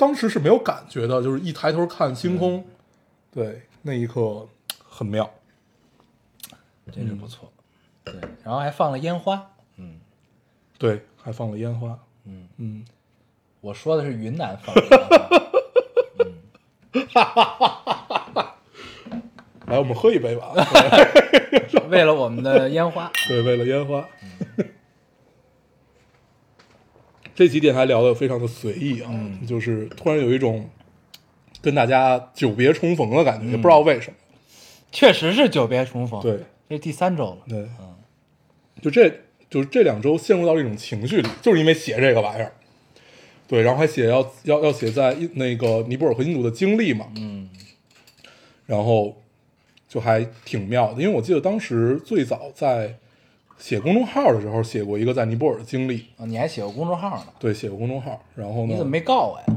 [0.00, 2.64] 当时是没有感觉的，就是一抬头看星空，
[3.30, 4.48] 对，那一刻
[4.82, 5.30] 很妙。
[6.90, 7.52] 真是不错。
[8.02, 9.46] 对，然后还放了烟花。
[9.76, 10.00] 嗯，
[10.78, 11.98] 对，还放了烟花。
[12.24, 12.82] 嗯嗯，
[13.60, 14.80] 我说的是云南放的
[16.94, 18.56] 烟花，
[19.68, 20.54] 来，我们喝一杯吧。
[21.90, 23.12] 为了我们的烟花。
[23.28, 24.08] 对，为了烟花。
[27.40, 29.10] 这几点还聊得非常的随意啊，
[29.48, 30.68] 就是突然有一种
[31.62, 34.16] 跟大家久别重逢的感觉，也不知道为什么。
[34.92, 36.20] 确实是久别重逢。
[36.20, 37.38] 对，这是第三周了。
[37.48, 37.66] 对，
[38.82, 39.08] 就这
[39.48, 42.52] 就是这两周陷入到一种情绪里，就是因为写这个玩意儿。
[43.48, 47.48] 对，然后还写要要要写在印那个尼泊尔和印度的经历嘛，嗯，
[48.66, 49.16] 然后
[49.88, 52.96] 就还挺妙的，因为我记得当时最早在
[53.60, 57.26] 写公众号的时候写过一个在尼泊尔的经历，哦你还写过公众号呢？
[57.38, 59.56] 对，写过公众号，然后呢，你怎么没告我呀？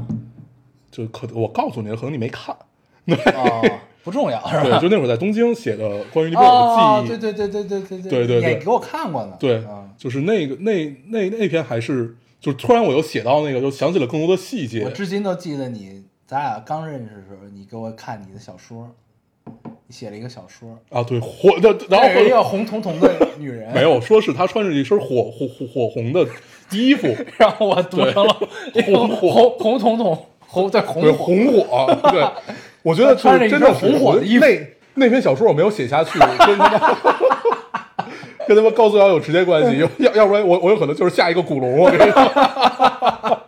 [0.90, 2.54] 就可我告诉你了，可能你没看，
[3.06, 4.78] 哦，不重要是对，吧？
[4.78, 8.40] 就那会儿在东京写的关于尼泊尔哦，的记忆，对对对对对对对对。
[8.42, 9.36] 对你给我看过呢。
[9.40, 14.84] 对啊，就是那个那那那篇还是，就突然我又写到那个，就想起了更多的细节。
[14.84, 18.94] 我，至今都记得你，咱俩刚认识的时候，你给我看你的小说，
[19.46, 19.52] 你
[19.90, 26.26] 写了一个小说，啊，对火的，然那是一个红彤彤的女人，没，有说是她穿着一身火火火火红的
[26.70, 28.32] 衣服，然后我读成了
[28.84, 32.26] 红红红彤彤红对红对火红火，对，
[32.82, 36.78] 我觉得就是真的红火的衣服那那篇小说我没有写下去，跟他妈
[38.46, 42.22] 跟他妈高素瑶有直接关系，要要不然我我有可能就是下一个古龙，我跟你说。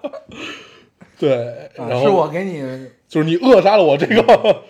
[1.19, 1.35] 对，
[1.79, 2.61] 啊然后是我给你
[3.09, 4.63] 就是你扼杀了我这个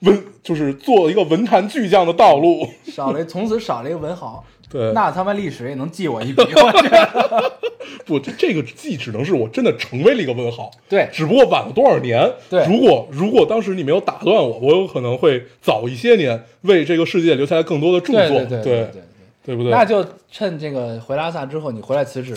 [0.00, 2.68] 文，就是做一个文坛巨匠的道路。
[2.86, 4.44] 少了，从此少了一个文豪。
[4.68, 6.42] 对那他妈历史也能记我一笔。
[8.04, 12.28] 不，这这个记只能是我真的成为了一个文豪，对只不过晚了多少年。
[12.50, 19.02] 对如果如果当时你没有打断我，我有可能会早一些年为这个世界留下来更多的著作，对对对对对，
[19.46, 19.70] 对不对？
[19.70, 22.34] 那就趁这个回拉萨之后，你回来辞职，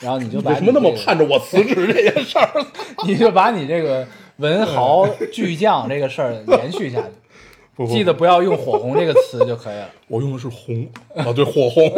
[0.00, 2.66] 然后你就把为什么那么盼着我辞职这件事儿？
[3.06, 4.06] 你就把你这个
[4.42, 7.06] 文豪巨匠这个事儿延续下去。
[7.74, 10.86] 不不记得不要用“火红”这个词就可以了， 我用的是红
[11.16, 11.90] 啊，对，火红。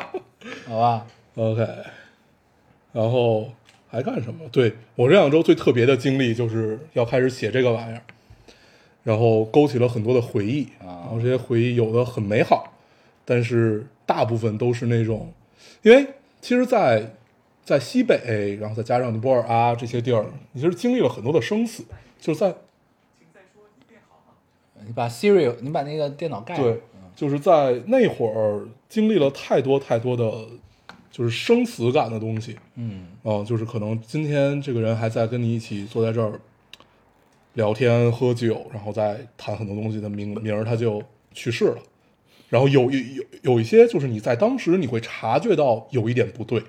[0.68, 1.66] 好吧？OK，
[2.92, 3.48] 然后
[3.90, 4.40] 还干什么？
[4.52, 8.02] 对我这两周最特别的经历就是要开始写这个玩意儿，
[9.02, 12.74] 然后勾起了很多的回忆，啊然后这些回忆有的很美好，
[13.24, 15.32] 但是大部分都是那种，
[15.80, 16.06] 因为
[16.42, 17.14] 其实在，
[17.64, 21.84] 在西北，然后再加上尼泊尔啊这些地儿，你其实经历了很多的生死，
[22.20, 22.54] 就是在
[24.86, 26.80] 你把 Siri，你把那个电脑盖上对，
[27.16, 30.46] 就是在那会儿经历了太多太多的，
[31.10, 32.58] 就是生死感的东西。
[32.74, 36.38] 嗯哦、就是可能今天这个人还在跟你一起坐在这儿
[37.54, 41.02] 聊天喝酒，然后再谈很多东西的明明儿他就
[41.32, 41.78] 去世了。
[42.50, 46.62] 然后有有有有一些就是你在当时你会察觉到有一点不对，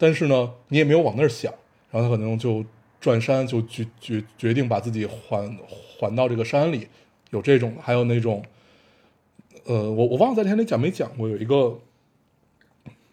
[0.00, 1.52] 但是呢你也没有往那儿想，
[1.90, 2.64] 然后他可能就
[2.98, 5.58] 转山就决决决定把自己还
[5.98, 6.88] 还到这个山里，
[7.28, 8.42] 有这种的，还有那种，
[9.66, 11.78] 呃，我我忘了在天里讲没讲过，有一个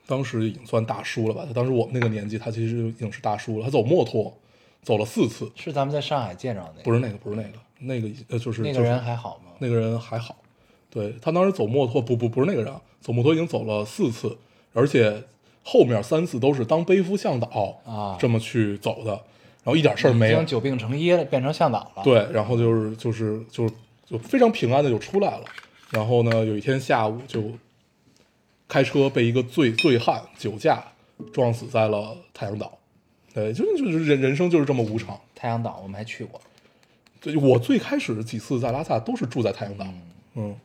[0.05, 1.43] 当时已经算大叔了吧？
[1.45, 3.65] 他当时我们那个年纪，他其实已经是大叔了。
[3.65, 4.33] 他走墨脱，
[4.81, 9.51] 走了四次，是咱们在上海见着的那个，不是那个，不是那个，那个呃就是那个人还好吗？
[9.59, 10.37] 那个人还好，
[10.89, 14.37] 对他当时走墨脱，不不不是那个人啊，走墨脱已经走了四次，
[14.71, 15.21] 而且
[15.69, 23.69] 后面三次都是当背夫向导啊这么去走的，然后一点事儿没有已经，久病成医了，变成向导了。，对，然后就是就是就
[24.05, 25.43] 就非常平安的就出来了。
[25.91, 27.51] 然后呢，有一天下午就
[28.69, 30.81] 开车被一个醉醉汉酒驾
[31.33, 32.77] 撞死在了太阳岛。
[33.33, 35.19] 对，就是就是人人生就是这么无常。
[35.35, 36.39] 太阳岛我们还去过，
[37.19, 39.85] 对，我最开始几次在拉萨都是住在太阳岛，
[40.35, 40.55] 嗯，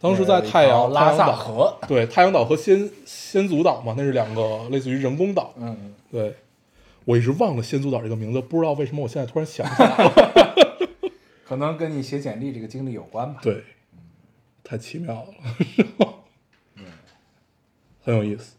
[0.00, 5.54] 当时在太阳拉萨河，对，太阳岛和仙仙祖岛嘛，那是两个类似于人工岛。
[5.56, 6.36] 嗯，对，
[7.06, 10.54] 我一直忘了仙祖岛这个名字，不知道为什么我现在突然想起来了。
[11.44, 13.40] 可能跟你写简历这个经历有关吧。
[13.42, 13.62] 对，
[14.62, 15.28] 太奇妙了，
[16.76, 16.84] 嗯
[18.02, 18.56] 很有意思。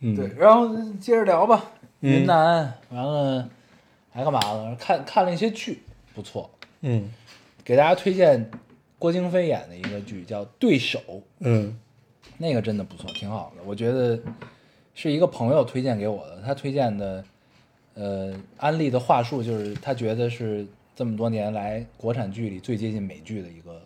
[0.00, 0.68] 嗯，对，然后
[1.00, 1.72] 接着聊吧。
[2.00, 3.48] 嗯云南完了
[4.10, 4.74] 还干嘛了？
[4.76, 5.82] 看看了一些剧，
[6.14, 6.50] 不错，
[6.80, 7.12] 嗯
[7.62, 8.50] 给大家推荐
[9.00, 11.00] 郭京飞演的一个剧叫《对手》，
[11.38, 11.74] 嗯
[12.36, 13.62] 那个真的不错，挺好的。
[13.64, 14.20] 我觉得
[14.94, 17.24] 是一个朋友推荐给我的，他推荐的，
[17.94, 23.80] 呃，安利的话术就是他觉得是这么多年来国产剧里最接近美剧的一个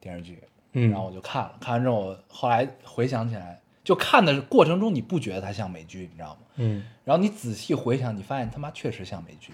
[0.00, 0.38] 电视剧。
[0.72, 6.40] 嗯然后我就看了，看完之后，我后来回想起来，就看的过程中你不觉得它像美剧，你知道吗？
[6.56, 9.52] 嗯然后你仔细回想，你发现他妈确实像美剧，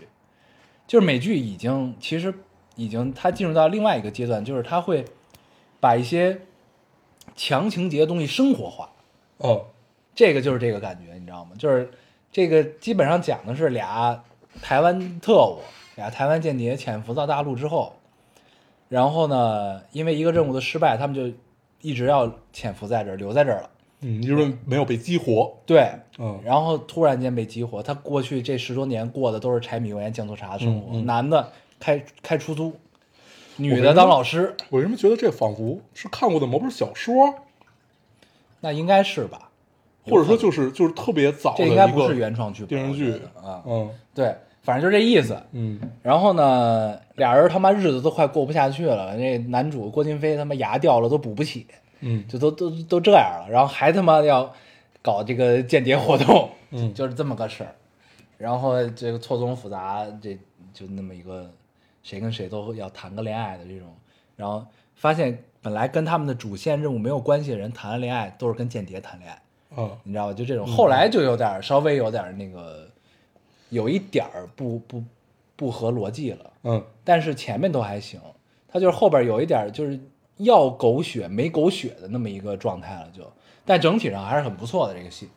[0.86, 2.32] 就是美剧已经其实
[2.82, 5.04] 已经他进入到另外一个阶段，就是他会
[5.80, 6.40] 把一些
[7.36, 8.90] 强情节的东西生活化，
[9.38, 9.66] 哦
[10.14, 11.52] 这个就是这个感觉，你知道吗？
[11.58, 11.90] 就是
[12.30, 14.22] 这个基本上讲的是俩
[14.60, 15.60] 台湾特务，
[15.96, 17.94] 俩台湾间谍潜伏到大陆之后，
[18.88, 21.34] 然后呢，因为一个任务的失败，他们就
[21.80, 23.70] 一直要潜伏在这儿，留在这儿了。
[24.04, 25.56] 嗯，就是没有被激活。
[25.64, 31.52] 对，嗯然后突然间被激活，他过去这十多年过的都是柴米油盐酱醋茶的生活，嗯嗯男的
[31.82, 32.72] 开开出租，
[33.56, 37.34] 女的当老师，我为什么觉得这仿佛是看过的某本小说，
[38.60, 39.50] 那应该是吧？
[40.04, 43.64] 或者说就是就是特别早的这应该不是原创剧本电视剧啊。
[43.66, 45.36] 嗯对，反正就这意思。
[45.50, 51.66] 嗯然后呢，俩人他妈日子都快过不下去了，那男主郭京飞他妈牙掉了都补不起，
[51.98, 54.52] 嗯就都都都这样了，然后还他妈要
[55.02, 57.74] 搞这个间谍活动，嗯就是这么个事儿。
[58.38, 60.36] 然后这个错综复杂，这
[60.74, 61.48] 就那么一个
[62.02, 63.94] 谁跟谁都要谈个恋爱的这种，
[64.36, 69.42] 然后发现本来跟他们的主线任务没有关系的人谈了恋爱，都是跟间谍谈恋爱，
[69.76, 70.32] 嗯你知道吧？
[70.32, 72.88] 就这种，后来就有点儿稍微有点那个，
[73.70, 75.02] 有一点儿不不
[75.56, 76.52] 不合逻辑了。
[76.64, 76.84] 嗯。
[77.04, 78.20] 但是前面都还行，
[78.68, 79.98] 他就是后边有一点就是
[80.38, 83.30] 要狗血没狗血的那么一个状态了就，
[83.64, 85.28] 但整体上还是很不错的这个戏。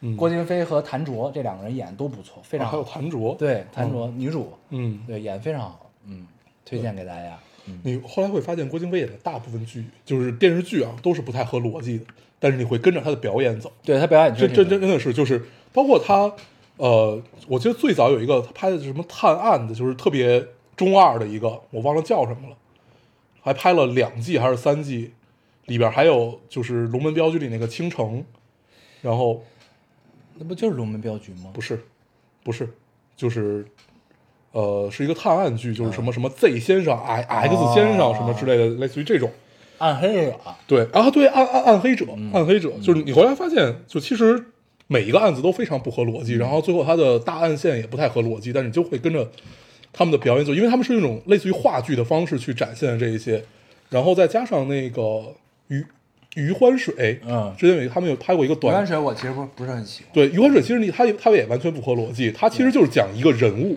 [0.00, 2.84] 嗯，郭京飞和谭卓这两个人演都不错，非常啊还有。
[2.84, 6.26] 谭卓，对，谭卓、女主，嗯，对演得非常好，嗯，
[6.64, 7.38] 推荐给大家。
[7.68, 12.04] 嗯，你后来会发现郭京飞演的大部分剧就是电视剧啊，都是不太合逻辑的，
[12.38, 13.72] 但是你会跟着他的表演走。
[13.82, 16.32] 对他表演这确实这真真的是就是包括他，
[16.76, 20.46] 呃，我记得最早有一个他拍的是什么探案的，就是特别
[20.76, 22.56] 中二的一个，我忘了叫什么了，
[23.40, 25.12] 还拍了两季还是三季，
[25.64, 28.24] 里边还有就是《龙门镖局》里那个倾城，
[29.02, 29.42] 然后
[30.36, 31.50] 那不就是龙门镖局吗？
[31.52, 31.84] 不是
[32.44, 32.72] 不是
[33.16, 33.66] 就是。
[34.56, 39.30] 呃，是一个探案剧，就是什么什么 Z 先生、I X 先生什么之类的，类似于这种。
[39.76, 40.34] 暗黑者，
[40.66, 42.30] 对啊，对暗暗暗黑者，嗯。
[42.32, 44.42] 暗黑者，就是你后来发现，就其实
[44.86, 49.30] 每一个案子都非常不合逻辑，然后最后他的大案线也不太合逻辑，但是你就会跟着
[49.92, 53.44] 他们的表演就因为他们是用一种类似于话剧的方式去展现这一些，
[53.90, 55.34] 然后再加上那个
[55.68, 55.84] 余
[56.34, 57.54] 余欢水，嗯。
[57.58, 63.76] 之前有他们有拍过一个短余欢水我其实不不是很喜欢，对，余欢水其实你他也他也完全不合逻辑，他其实就是讲一个人物，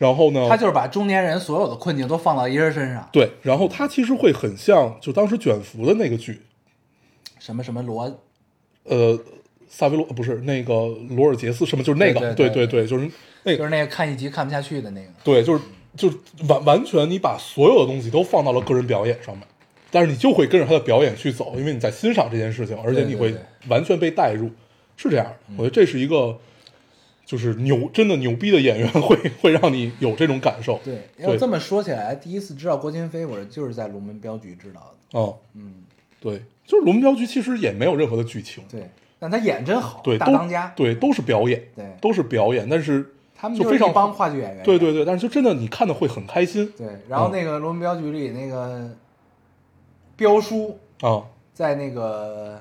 [0.00, 6.40] 然后呢，他就是把中年人所有的困境都放到一人身上，对，然后他其实会很像就当时卷福的那个剧，
[7.38, 8.18] 什么什么罗，
[8.84, 9.20] 呃，
[9.68, 10.72] 萨维罗不是那个
[11.10, 13.10] 罗尔杰斯什么，就是那个，对对对就是
[13.42, 15.60] 那个，就是那个看一集看不下去的那个，对，就是
[15.94, 16.16] 就是
[16.48, 19.46] 完完全你把所有的东西都放到了个人表演上面，
[19.90, 23.34] 但是你就会跟着他的表演去走，因为你在欣赏这件事情，而且你会
[23.68, 24.50] 完全被带入，
[24.96, 25.34] 是这样的。
[25.58, 26.38] 我觉得这是一个
[27.30, 30.80] 就是牛真的牛逼的演员会会让你有这种感受。
[30.82, 34.80] 对，要这么说起来，第一次知道郭京飞，我就是在龙门镖局知道
[35.12, 35.74] 的，哦，嗯，
[36.18, 48.90] 对，就是《龙门镖局》其实也没有任何的剧情，对，但他演真好，对，大当家，对，都是表演，对都是表演，但是他们就非常帮话剧演员，对对对，但是就真的你看的会很开心对，然后那个龙门镖局里那个
[50.16, 51.22] 彪叔啊
[51.54, 52.56] 在那个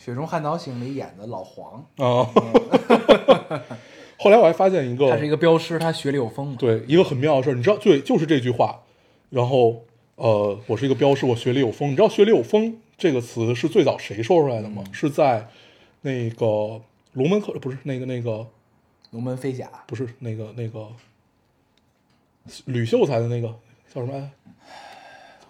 [0.04, 2.26] 《雪中悍刀行》里演的老黄，啊！
[4.18, 8.80] 后来我还发现一个，他是一个镖师，他学里有风嘛，对一个很妙的事儿，你知道，对，就是这句话。
[9.30, 9.82] 然后
[10.16, 11.90] 呃，我是一个镖师，我学里有风。
[11.90, 14.84] 你知道“学里有风”这个词是最早谁说出来的吗？
[14.92, 15.48] 是在
[16.02, 16.80] 那个
[17.14, 18.46] 龙门客不是那个那个
[19.10, 20.88] 龙门飞甲，不是那个那个
[22.66, 23.48] 吕秀才的那个
[23.92, 24.30] 叫什么来？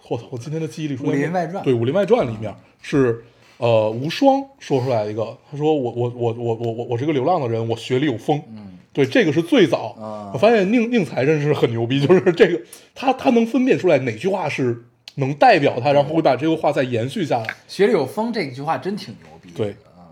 [0.09, 0.27] 我操！
[0.31, 3.23] 我今天的记忆力出现武林外传对《武林外传》里面是
[3.57, 8.41] 呃无双说出来一个，他说我我我我我我我是个流浪的人，我学里有风。
[8.49, 9.89] 嗯，对，这个是最早。
[9.99, 12.61] 啊我发现宁宁财真是很牛逼，就是这个
[12.95, 14.83] 他他能分辨出来哪句话是
[15.15, 17.55] 能代表他，然后会把这个话再延续下来。
[17.67, 20.09] 学里有风这句话真挺牛逼的，对啊，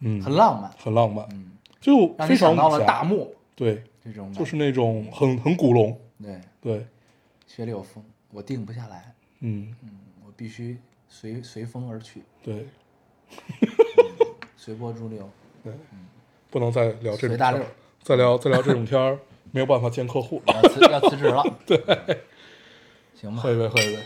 [0.00, 5.98] 嗯，很浪漫，很浪漫，嗯，就让非常你想到了大漠对，这种，就是那种很很古龙。
[6.22, 6.86] 对，对，
[7.46, 9.74] 学里有风，我定不下来，嗯，
[10.26, 10.76] 我必须
[11.08, 12.66] 随随风而去，对，
[14.56, 15.28] 随波逐流，
[15.62, 15.72] 对
[16.50, 17.62] 不能再聊这种随大溜，
[18.02, 19.18] 再聊再聊这种天儿，
[19.52, 20.42] 没有办法见客户。
[20.46, 21.78] 要辞要辞职了，对，
[23.14, 24.02] 行吧喝，一杯，喝一杯。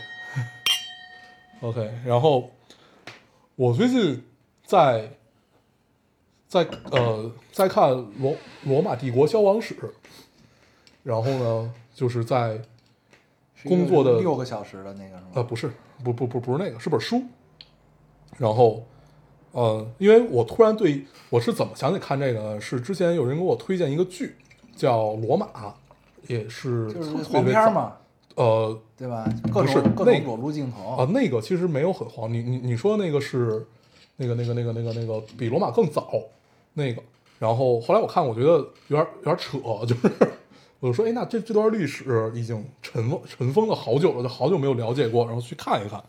[1.61, 2.51] OK，然后
[3.55, 4.23] 我最近
[4.65, 5.11] 在
[6.47, 8.33] 在呃在看罗
[8.65, 9.73] 《罗马帝国消亡史》，
[11.03, 12.61] 然后呢，就是在
[13.63, 15.31] 工作的六个小时的那个是吗？
[15.35, 15.71] 呃不是
[16.03, 17.23] 不不不不是那个是本书，
[18.37, 18.85] 然后
[19.51, 22.61] 呃，因为我突然对我是怎么想起看这个呢？
[22.61, 24.35] 是之前有人给我推荐一个剧
[24.75, 25.45] 叫《罗马》，
[26.27, 27.95] 也是就是黄片嘛，
[28.35, 29.25] 呃对吧？
[29.53, 32.31] 各种各种裸露镜头啊，那个其实没有很黄。
[32.33, 33.65] 你你你说那个是
[34.17, 36.11] 那个那个那个那个那个比罗马更早
[36.73, 37.01] 那个，
[37.39, 38.57] 然后后来我看，我觉得
[38.87, 40.11] 有点有点扯，就是
[40.81, 46.03] 我就说，哎，那这这段历史已经尘封尘封了好久了，就好久没有了解过，然后去看一看。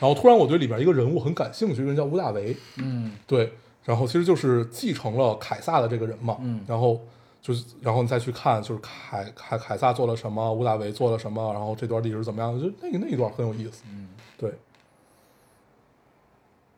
[0.00, 3.52] 然后突然我对里边一个人物很感兴趣，这个人叫吴大维，嗯，对，
[3.84, 6.64] 然后其实就是继承了凯撒的这个人嘛，嗯。
[6.66, 7.00] 然后
[7.40, 14.08] 就是然后你再去看，就是凯凯凯撒做了什么，吴大维做了什么，然后这段历史怎么样，就那个那一段很有意思，嗯。
[14.36, 14.52] 对，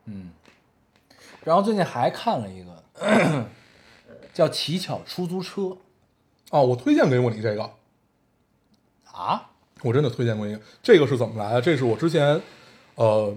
[0.05, 0.31] 嗯，
[1.43, 3.47] 然后最近还看了一个
[4.35, 5.63] 叫《乞巧出租车》
[6.51, 7.71] 哦，我推荐给过你这个，
[9.11, 9.51] 啊，
[9.83, 10.61] 我真的推荐过一个。
[10.83, 11.63] 这个是怎么来的？
[11.63, 12.41] 这是我之前
[12.97, 13.35] 呃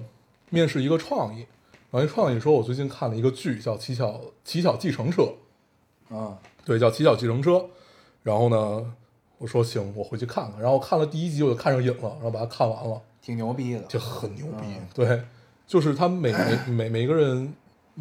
[0.50, 1.46] 面试一个创意，
[1.92, 5.34] 然后一创意说我最近看了一个剧叫《乞巧乞巧计程车》，
[6.18, 7.52] 啊，对，叫《乞巧计程车》。
[8.24, 8.86] 然后呢，
[9.38, 10.60] 我说行，我回去看看。
[10.60, 14.66] 然后看了第一集我就看上瘾了，然后把它看完了，挺牛逼的，就很牛逼。
[14.68, 15.22] 嗯对，
[15.66, 17.54] 就是他每每每每个人，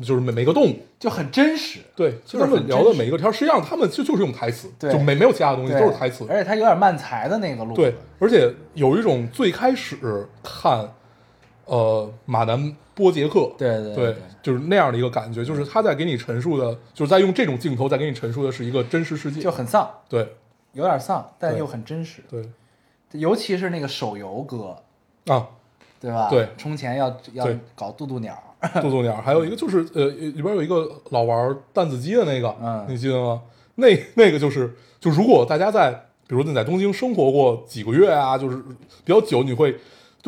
[0.03, 0.77] 就是每每个动物。
[0.99, 6.27] 就很真实，对，就就是他们聊的每一个天，实际上他们就就是用台词，对就没没有其他东西，都是台词。
[6.29, 10.93] 而且他有点慢才的那个路，对，而且有一种最开始看，
[11.69, 20.35] 呃，马南波杰克，对对对，就是那样的一个感觉，就是他在给你陈述的，就是在用这种镜头在给你陈述的是一个真实世界，就很丧，对。
[20.73, 22.43] 有点丧，但又很真实，对。
[23.13, 24.77] 尤其是那个手游歌，
[25.27, 25.49] 啊，
[25.99, 26.29] 对吧？
[26.31, 26.49] 对。
[26.57, 28.37] 充钱要要搞渡渡鸟，
[28.81, 32.85] 渡渡鸟，还有一个就是呃里边有一个老玩弹子机的那个，嗯。
[32.89, 33.43] 你记得吗？
[33.77, 35.91] 那那个就是，就如果大家在，
[36.27, 38.57] 比如你在东京生活过几个月啊，就是
[39.05, 39.75] 比较久，你会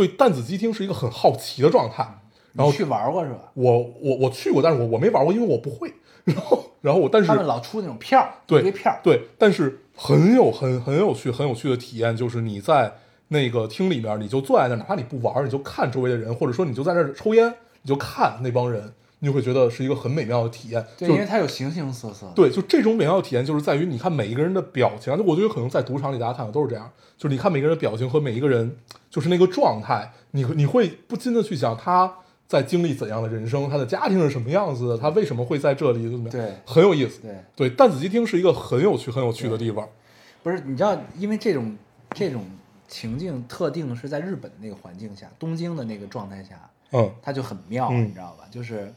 [0.00, 2.06] 对弹子机厅是一个很好奇的状态。
[2.54, 3.52] 然后去玩过是吧？
[3.52, 5.92] 我我我去过，但是我我没玩过，因为我不会。
[6.24, 12.92] 然后然后我但是他们老出那种票儿，对票儿，对，但是很有很很有趣很有趣的体验，就是你在
[13.28, 20.84] 那个厅里面，你就坐在那儿，哪怕你不玩，你就看周围的人，或者说你就在那儿抽烟，你就看那帮人，你就会觉得是一个很美妙的体验。
[20.98, 22.30] 对，就因为它有形形色色。
[22.34, 28.76] 对，就这种美妙的体验，就是在于你看每一个人的表情我觉得可能在赌场里大家看的都是这样，就是你看每个人的表情和每一个人
[29.08, 32.12] 就是那个状态，你你会不禁的去想他
[32.48, 36.30] 在经历怎样的人生，他的家庭是什么样子的，他为什么会在这里，怎么样？
[36.30, 37.20] 对很有意思。
[37.20, 39.88] 对，对，弹子机厅是一个很有趣、很有趣的地方。
[40.42, 41.76] 不是你知道，因为这种
[42.12, 42.42] 这种
[42.88, 48.46] 情境特定是在日本的那个环境下，东京的那个状态下，嗯，它就很妙，嗯你知道吧？
[48.50, 48.92] 就是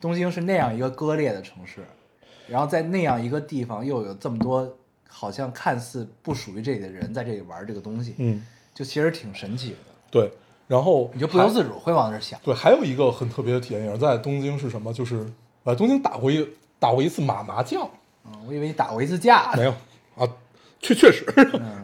[0.00, 1.80] 东京是那样一个割裂的城市，
[2.46, 4.76] 然后在那样一个地方又有这么多
[5.08, 8.44] 好像看似不属于这里的人在这里玩这个东西，嗯，
[8.74, 9.76] 就其实挺神奇的，
[10.10, 10.30] 对。
[10.68, 12.40] 然后你就不由自主会往那儿想。
[12.42, 14.92] 对，还有一个很特别的体验也是在东京是什么？
[14.92, 15.24] 就是
[15.62, 16.44] 呃，东京打过一
[16.80, 17.88] 打过一次马麻将，
[18.24, 19.52] 嗯，我以为你打过一次架。
[19.54, 19.70] 没有
[20.16, 20.26] 啊，
[20.80, 21.24] 确确实，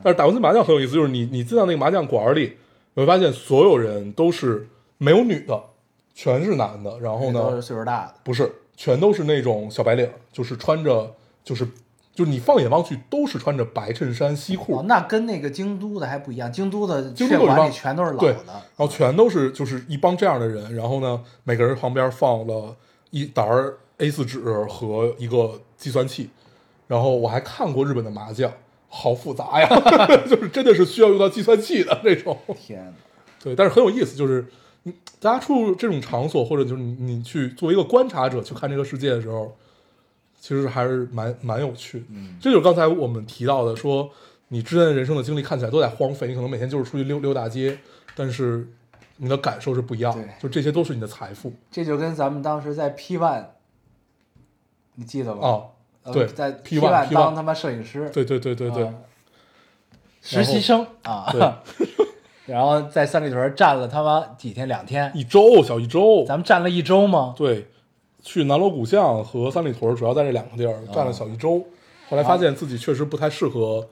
[0.02, 2.56] 但是打过一次麻将很有意思，就是你你进到那个麻将馆里，
[2.94, 5.62] 你会发现所有人都是没有女的，
[6.14, 11.66] 全是男的，然后呢都是呢，岁数大的，不是，全都是那种小白领，就是穿着就是
[12.14, 22.76] 就是你放眼望去都是穿着白衬衫西裤，哦，那跟那个京都的还不一样，京都的京都里全都是老对，的然，后全都是就是一帮这样的人，然后呢，每个人旁边放了
[23.10, 23.46] 一沓
[23.98, 26.28] A 四纸和一个计算器，
[26.88, 28.52] 然后我还看过日本的麻将，
[28.88, 29.68] 好复杂呀，
[30.28, 32.92] 就是真的是需要用到计算器的那种，天哪！
[33.42, 34.44] 对，但是很有意思，就是
[34.84, 39.56] 你大家出入这种场所，或者就是你你去作为一个观察者去看这个世界的时候，
[40.40, 42.06] 其实还是蛮蛮有趣的。
[42.10, 42.36] 嗯。
[42.40, 44.10] 这就是刚才我们提到的，说
[44.48, 47.78] 你之前的人生的经历看起来都在荒废，你可能每天就是出去溜溜大街，
[48.14, 48.68] 但是
[49.16, 51.52] 你的感受是不一样的，就这些都是你的财富。
[51.70, 53.46] 这就跟咱们当时在 P One，
[54.94, 55.48] 你记得吗？
[55.48, 55.62] 啊。
[56.04, 58.94] 呃对在 P1 One P1 当他妈摄影师，对对对对对啊，
[60.20, 60.84] 实习生。
[61.04, 61.40] 啊，对
[62.46, 67.34] 然后在三里屯站了他妈几天两天，一周小一周，咱们站了一周吗？
[67.36, 67.68] 对，
[68.20, 71.64] 去南锣鼓巷和三里屯主要在这两个地儿站了小一周，
[72.08, 73.88] 后来发现自己确实不太适合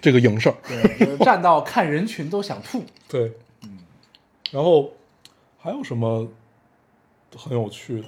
[0.00, 0.54] 这个营生。
[0.68, 2.84] 对，就是站到看人群都想吐。
[3.08, 3.32] 对，
[3.62, 3.78] 嗯
[4.52, 4.92] 然后
[5.58, 6.28] 还有什么
[7.36, 8.06] 很有趣的？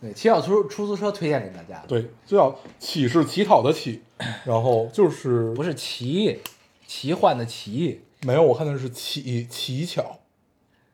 [0.00, 4.02] 对，骑小出出租车推荐给大家，对，就叫乞是乞讨的乞，
[4.44, 6.38] 然后就是不是奇，
[6.86, 10.18] 奇幻的奇，没有，我看的是乞乞巧，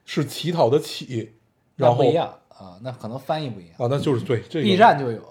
[0.05, 1.33] 是乞讨的乞，
[1.77, 3.75] 然后那不一样啊，那可能翻译不一样。
[3.79, 5.23] 啊，那就是对这个 B 站就有，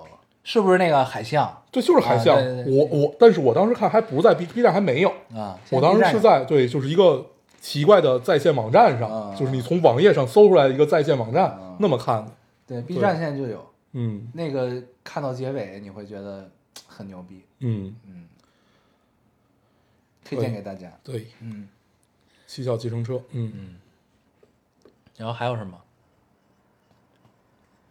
[0.44, 2.36] 是不是那个海象对，就是海象。
[2.36, 5.60] 啊对对对我我，但是我当时看还不在 B B 站还没有，啊？
[5.72, 7.26] 我当时是在对，就是一个
[7.60, 12.32] 奇怪的在线网站上，啊就是你从网页上搜出来的一个在线网站，啊那么看的。
[12.66, 16.50] 对 B 站现在就有嗯那个，看到结尾你会觉得
[16.98, 18.26] 很牛逼，嗯，嗯，
[20.26, 20.92] 推荐给大家。
[21.04, 21.70] 对，嗯，
[22.48, 23.52] 七小计程车，嗯。
[23.56, 23.76] 嗯。
[25.16, 25.80] 然后还有什么？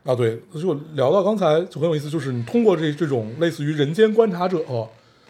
[0.05, 4.65] 啊，对，就聊到刚才就很有意思，就是你通过这这种类似于人间观察者、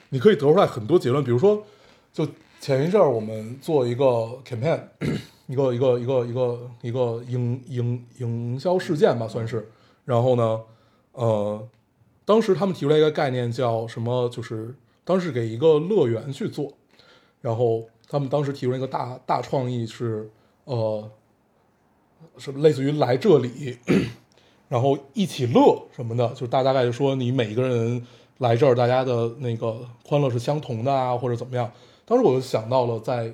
[0.08, 1.66] 你可以得出来很多结论，比如说，
[2.12, 2.26] 就
[2.60, 4.04] 前一阵儿我们做一个
[4.44, 4.80] campaign，
[5.46, 9.68] 一个一个一个一个一个营营营销事件吧，算是。
[10.04, 10.60] 然后呢，
[11.12, 11.68] 呃，
[12.26, 14.28] 当时他们提出来一个概念叫什么？
[14.28, 14.74] 就是
[15.04, 16.70] 当时给一个乐园去做，
[17.40, 20.28] 然后他们当时提出一个大大创意是，
[20.64, 21.08] 呃，
[22.36, 23.78] 是类似于来这里，
[24.68, 28.04] 然后一起乐什么的，就大大概就说你每一个人
[28.38, 31.70] 来这儿，大家的那个欢乐是相同的啊，或者怎么样。
[32.04, 33.32] 当时我就想到了在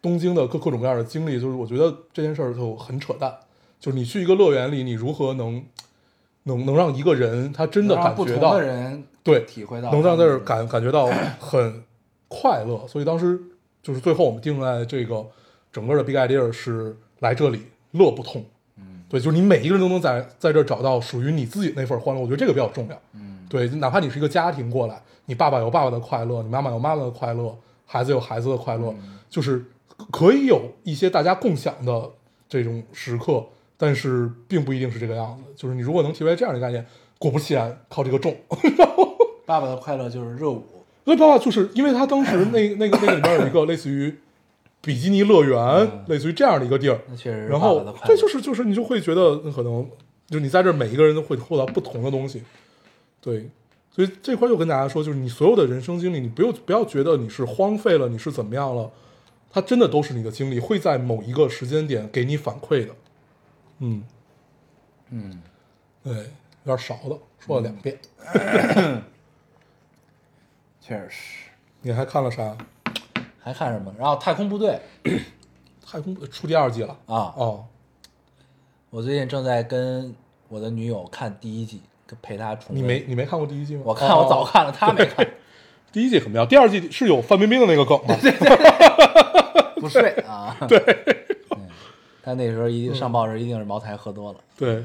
[0.00, 3.36] 东京的各各种各样的经历，就是我觉得这件事就很扯淡，
[3.80, 5.64] 就是你去一个乐园里，你如何能
[6.44, 11.06] 能能让一个人他真的感觉到的人对体会到能让在这感感觉到
[11.38, 11.82] 很
[12.28, 13.40] 快乐，所以当时
[13.82, 15.24] 就是最后我们定在这个
[15.70, 17.62] 整个的 big idea 是来这里
[17.92, 18.44] 乐不痛，
[18.76, 19.04] 嗯。
[19.08, 23.46] 对，就是你每一个人都能在在这儿找到属于你自己那份欢乐，我觉得这个比较重要，嗯。
[23.48, 29.18] 对，哪怕你是一个家庭过来，你爸爸有爸爸的快乐，你妈妈有妈妈的快乐，孩子有孩子的快乐，嗯。
[29.28, 29.64] 就是
[30.10, 32.10] 可以有一些大家共享的
[32.48, 33.44] 这种时刻，
[33.82, 36.86] 但是并不一定是这个样子，就是你如果能提出来这样的概念，
[37.18, 38.32] 果不其然，靠这个重。
[39.44, 40.64] 爸爸的快乐就是热舞，
[41.04, 44.14] 所以爸爸就是因为他当时那那个那个里边有一个类似于
[44.80, 48.14] 比基尼乐园，类似于这样的一个地儿，那确实是然后爸爸的快乐。
[48.14, 49.84] 这就是就是你就会觉得可能
[50.28, 52.44] 就你在这儿每一个人都会获得不同的东西，
[53.20, 53.50] 对，
[53.90, 58.88] 所以这块就跟大家说，就是你所有的人生经历，你不用不要觉得你是荒废了，你是怎么样了，
[59.50, 62.94] 它真的都是你的经历，会在某一个时间点给你反馈的，
[63.84, 64.04] 嗯，
[65.10, 65.42] 嗯，
[66.04, 67.98] 对，有点少的，说了两遍，
[70.80, 71.48] 确实。
[71.80, 72.56] 你还看了啥？
[73.42, 73.92] 还看什么？
[73.98, 74.78] 然后太空部队
[75.84, 77.64] 太空出第二季了啊，哦，
[78.90, 80.14] 我最近正在跟
[80.48, 81.82] 我的女友看第一季，
[82.22, 82.78] 陪她重温。
[82.78, 83.82] 你没你没看过第一季吗？
[83.84, 84.48] 我看我早哦。
[84.48, 85.26] 看了，她没看，
[85.90, 88.14] 第一季很妙，第二季是有范冰冰的那个梗吗？
[89.82, 90.56] 不睡啊。
[90.68, 90.78] 对，
[92.22, 94.38] 她那时候一定上报时一定是茅台喝多了。
[94.56, 94.84] 对，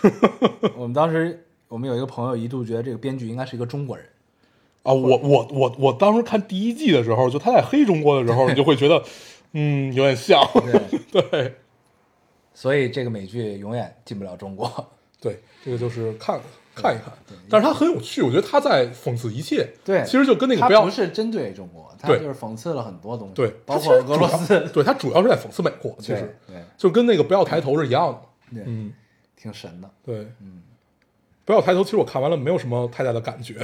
[0.76, 4.06] 我们当时我们有一个朋友一度觉得这个编剧应该是一个中国人，
[4.82, 9.02] 啊，我我我我当时看第一季的时候，就他在黑中国的时候，你就会觉得，
[9.52, 10.42] 嗯，有点像，
[11.12, 11.54] 对， 对。
[12.54, 14.90] 所以这个美剧永远进不了中国。
[15.24, 16.38] 对，这个就是看
[16.74, 17.10] 看一看，
[17.48, 28.12] 但是它很有趣，我觉得他在讽刺一切，对，其实就跟那个不要不是针对中国，他对就是讽刺了很多东西，对，包括俄罗斯，对他主要是在讽刺美国，其实对就跟那个不要抬头是一样
[28.52, 28.92] 的，对，嗯，
[29.36, 29.88] 挺神的。
[30.04, 30.62] 对，嗯，
[31.46, 33.54] 不要抬头，其实我看完了没有什么太大的感觉，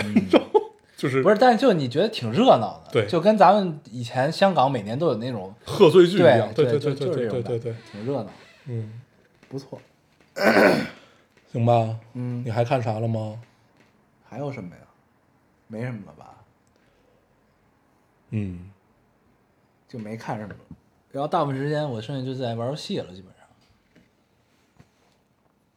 [0.97, 8.31] 就是不是，但就你觉得挺热闹的，对就跟咱们以前香港每年都有那种，贺岁剧一样，对对对对对对对，挺热闹，
[8.67, 9.01] 嗯，
[9.49, 9.81] 不错。
[11.53, 13.41] 行吧，嗯你还看啥了吗？
[14.29, 14.83] 还有什么呀？
[15.67, 16.37] 没什么了吧？
[18.31, 18.71] 嗯，
[19.89, 20.61] 就没看什么了。
[21.11, 23.47] 然后大部分时间我剩下就在玩游戏了，基本上。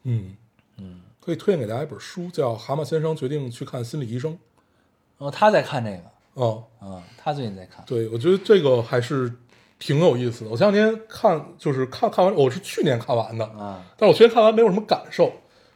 [0.03, 0.37] 嗯
[0.77, 4.31] 嗯，可以推荐给大家一本书，叫《蛤蟆先生决定去看心理医生》。
[5.17, 6.03] 然后他在看这个，
[6.33, 7.83] 哦，啊、他最近在看。
[7.85, 9.33] 对，我觉得这个还是
[9.79, 10.51] 挺有意思的。
[10.51, 15.31] 我前两天看，就是看看完，我是去年看完的，啊，但是我去年看完没有什么感受，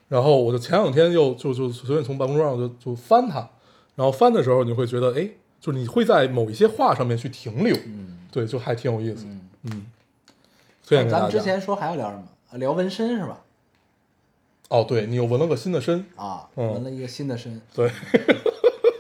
[0.08, 3.50] 然后我就前两天又就就随便从办公桌上就就翻它，
[3.96, 5.30] 然后翻的时候你会觉得，哎，
[5.60, 9.42] 就是你会在某一些话上面去停留，嗯对，就还挺有意思，嗯。
[9.64, 9.86] 嗯，
[10.88, 11.26] 推荐给大家。
[11.26, 12.24] 咱们之前说还要聊什么？
[12.52, 13.42] 啊聊纹身是吧？
[14.70, 17.60] 哦，对你又纹了个新的身，啊，嗯纹了一个新的身。
[17.74, 17.90] 对，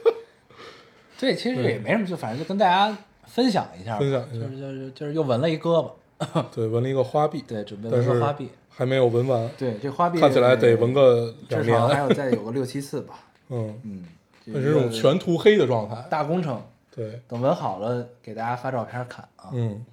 [1.20, 8.50] 对，其实对也没什么，就反正就跟大家分享一下吧，分享一下就是就是就是又纹了一胳膊，对，纹了一个花臂，对，准备纹个花臂。
[8.78, 13.16] 还没有纹完，对，这花臂看起来得纹个两至少还年，有再有个六七次吧。
[13.50, 14.06] 嗯，嗯，
[14.46, 16.62] 那是这种全涂黑的状态，大工程，
[16.96, 19.50] 对，等纹好了给大家发照片看啊。
[19.52, 19.84] 嗯，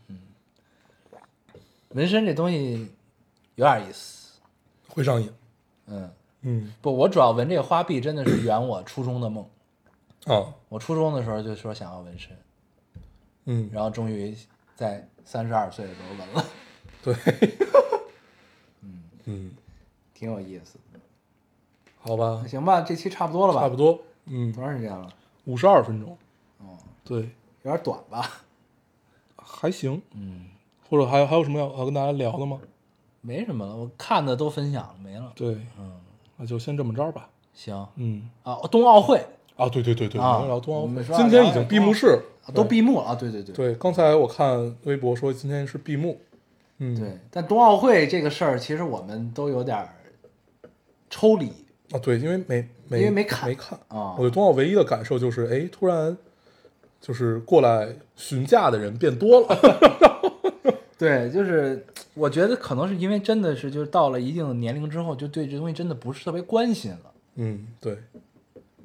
[1.91, 2.91] 纹身这东西
[3.55, 4.39] 有点意思，
[4.89, 5.32] 会上瘾，
[5.87, 6.11] 嗯，
[6.43, 6.74] 嗯。
[6.82, 9.43] 不，我主要纹这个花臂真的是圆我初中的梦。
[10.26, 12.37] 啊，我初中的时候就说想要纹身，
[13.47, 14.37] 嗯，然后终于
[14.74, 16.45] 在三十二岁的时候纹了，
[17.03, 17.14] 对，
[19.25, 19.51] 嗯，
[20.12, 20.79] 挺有意思。
[20.93, 21.01] 的。
[21.99, 23.61] 好吧，行吧，这期差不多了吧？
[23.61, 25.09] 差不多，嗯，多长时间了？
[25.45, 26.16] 五十二分钟，
[26.59, 27.31] 哦，对，
[27.62, 28.31] 有点短吧？
[29.37, 30.47] 还行，嗯，
[30.89, 32.61] 或者还有还有什么要要跟大家聊的吗？
[33.22, 35.33] 没什么了，我看的都分享了，没了。
[35.35, 35.99] 对，嗯，
[36.37, 37.87] 那就先这么着吧，行。
[37.97, 39.25] 嗯，啊，冬奥会。
[39.57, 41.03] 啊，对对对对，啊我们聊冬奥会。
[41.16, 42.20] 今天已经闭幕式。
[42.45, 43.55] 啊都闭幕了啊，对对对。
[43.55, 46.20] 对，刚才我看微博说今天是闭幕，
[46.79, 47.18] 嗯，对。
[47.31, 49.89] 但冬奥会这个事儿，其实我们都有点儿
[51.09, 51.47] 抽离
[51.93, 56.16] 啊，对，因为没没因为没看没看啊我对冬奥唯一的感受就是，哎，突然
[57.01, 59.59] 就是过来询价的人变多了，
[60.99, 67.12] 对，就是我觉得可能是因为真的是就是到了一定的年龄之后，就对这东西真的不是特别关心了。
[67.37, 67.99] 嗯，对，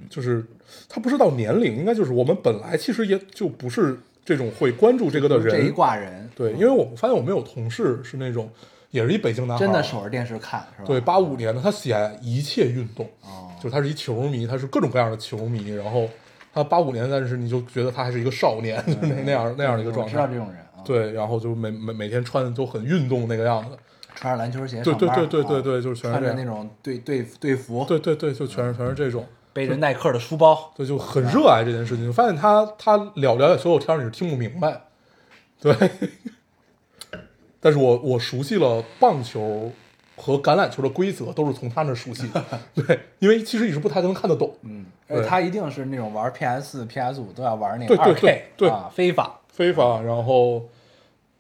[0.10, 0.46] 就是
[0.88, 3.98] 他不是到年龄，应该就是我们本来其实也就不是
[4.30, 8.48] 这种会关注这个的人，这一挂人，对，因为我发现我们有同事是那种
[8.92, 10.86] 也是一北京男孩，真的守着电视看是吧？
[10.86, 16.08] 对，八五年的，他喜爱一切运动，哦，就他是一球迷，他是各种各样的球迷，然后
[16.54, 23.76] 他八五年，但是你就觉得他还是一个少年，就是那那样那样的一个状我知道这态，种人啊，，对，然后就每每每天穿的都很运动那个样子，
[24.14, 25.46] 穿着篮球鞋对对对对啊。
[25.48, 32.06] 对对就是全是穿着那种队队队服，对对对，就全是全是这种，背着耐克的书包，对，就很热爱这件事情。
[32.06, 34.82] 就发现他他了了解所有天儿你是听不明白，
[35.60, 35.76] 对。
[37.60, 39.72] 但是我我熟悉了棒球
[40.16, 42.43] 和橄榄球的规则，都是从他那儿熟悉的。
[42.74, 44.56] 对，因为其实你是不太能看得懂。
[44.62, 49.41] 嗯，而且他一定是那种玩 PS、PS 五都要玩那个二 K 对对啊，非法。
[49.50, 50.70] 非法，然后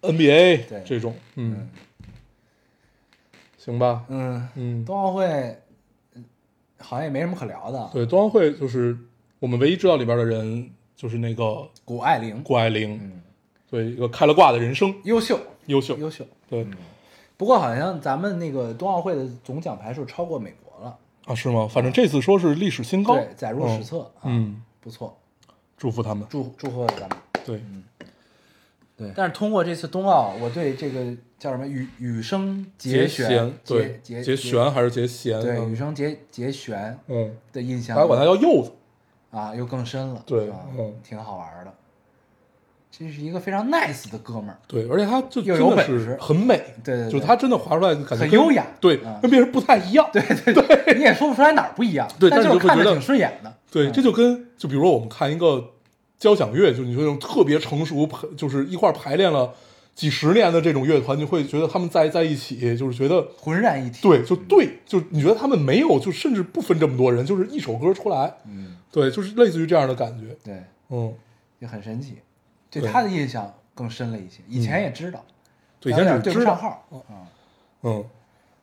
[0.01, 1.69] NBA 对这种，嗯，
[3.57, 5.57] 行吧，嗯，嗯，冬奥会嗯
[6.79, 7.89] 好像也没什么可聊的。
[7.93, 8.97] 对，冬奥会就是
[9.39, 13.21] 我们唯一知道里边的人就是那个谷爱凌，谷爱凌，嗯，
[13.69, 16.25] 对，一个开了挂的人生，优秀，优秀，优秀。
[16.49, 16.65] 对。
[17.37, 21.65] 不过好像咱们那个冬奥会的总奖牌数超过美国了，啊，是吗？
[21.71, 23.99] 反正这次说是历史新高，对，载入史册。
[24.19, 25.17] 啊，嗯，不错，
[25.77, 27.17] 祝福他们，祝祝贺咱们。
[27.45, 27.83] 对，嗯。
[28.97, 35.41] 对，但是通过这次冬奥，我对这个叫什么羽羽生结弦弦，对，结结弦还是结弦？
[35.41, 38.71] 对，嗯羽生结结弦嗯，的印象大家管它叫柚子，
[39.31, 41.73] 啊又更深了，对啊嗯挺好玩的。
[42.91, 55.63] 这是一个非常 nice 的哥们儿，对，而且他就又真的是很美，对就是他真的划出来感觉很优雅对嗯，跟别人不太一样，对对对，你也说不出来哪儿不一样，对但但是你就会觉得就是看着挺顺眼的，对，嗯这就跟就比如说我们看一个
[56.17, 59.53] 交响乐，就你说那种特别成熟，就是一块排练了
[59.99, 71.13] 几十年的这种乐团，你会觉得他们在在一起，就是觉得浑然一体，对，就对，就你觉得他们没有，就甚至不分这么多人，就是一首歌出来，嗯，对，就是类似于这样的感觉，对，嗯，
[71.59, 72.19] 也很神奇，
[72.71, 75.21] 对对他的印象更深了一些，以前也知道，
[75.81, 77.17] 对，以前只知道，点对不上号，哦嗯，
[77.83, 78.05] 嗯，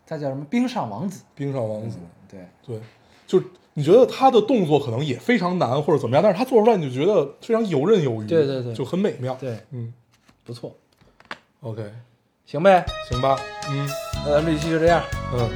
[0.07, 0.43] 他叫什么？
[0.49, 2.81] 冰上王子，冰上王子，嗯，对，对，
[3.27, 9.93] 就你觉得他的动作可能也非常难或者怎么样，但是他做出来你就觉得非常游刃有余，对对对就很美妙，对，嗯
[10.43, 10.75] 不错，
[11.67, 11.83] ，OK，
[12.47, 13.37] 行呗，行吧，
[13.69, 13.91] 嗯
[14.25, 15.03] 那咱们这期就这样，
[15.35, 15.51] 嗯。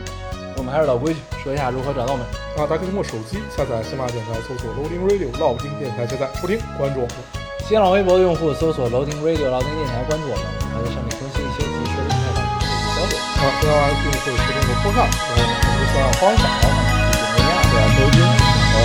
[0.58, 2.26] 我们还是老规矩，说一下如何找到我们。
[2.58, 7.16] 啊，大家可以通过手机下载喜马拉雅电台，搜索 Loading Radio 老丁电台，下载收听，关注我们。
[7.64, 12.61] 新浪微博的用户搜索 Loading Radio 老丁电台，关注我们，我们还在上面更新一些即时的动态版的
[12.92, 13.16] 消息。
[13.40, 17.56] 啊，跟 iOS 用户收听的播上，然后我们就算花少，怎么样？
[17.72, 18.20] 对啊，收听。
[18.76, 18.84] 哦，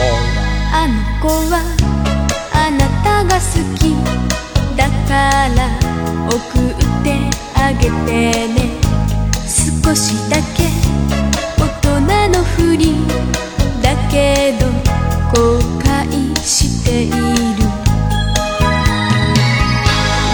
[7.85, 8.59] げてね。
[9.45, 10.63] 少しだけ
[11.57, 12.95] 大人のふり
[13.81, 14.65] だけど
[15.31, 17.15] 後悔している。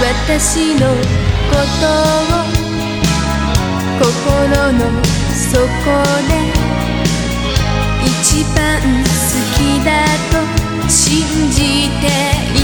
[0.01, 0.79] 私の
[1.49, 1.83] こと
[2.31, 2.39] を
[3.99, 4.09] 心
[4.73, 4.79] の
[5.51, 5.53] 底
[6.27, 6.31] で
[8.03, 8.09] 一
[8.55, 9.07] 番好
[9.57, 9.89] きだ
[10.31, 10.33] と
[10.89, 10.99] 信
[11.51, 11.57] じ
[11.99, 12.03] て
[12.55, 12.60] いた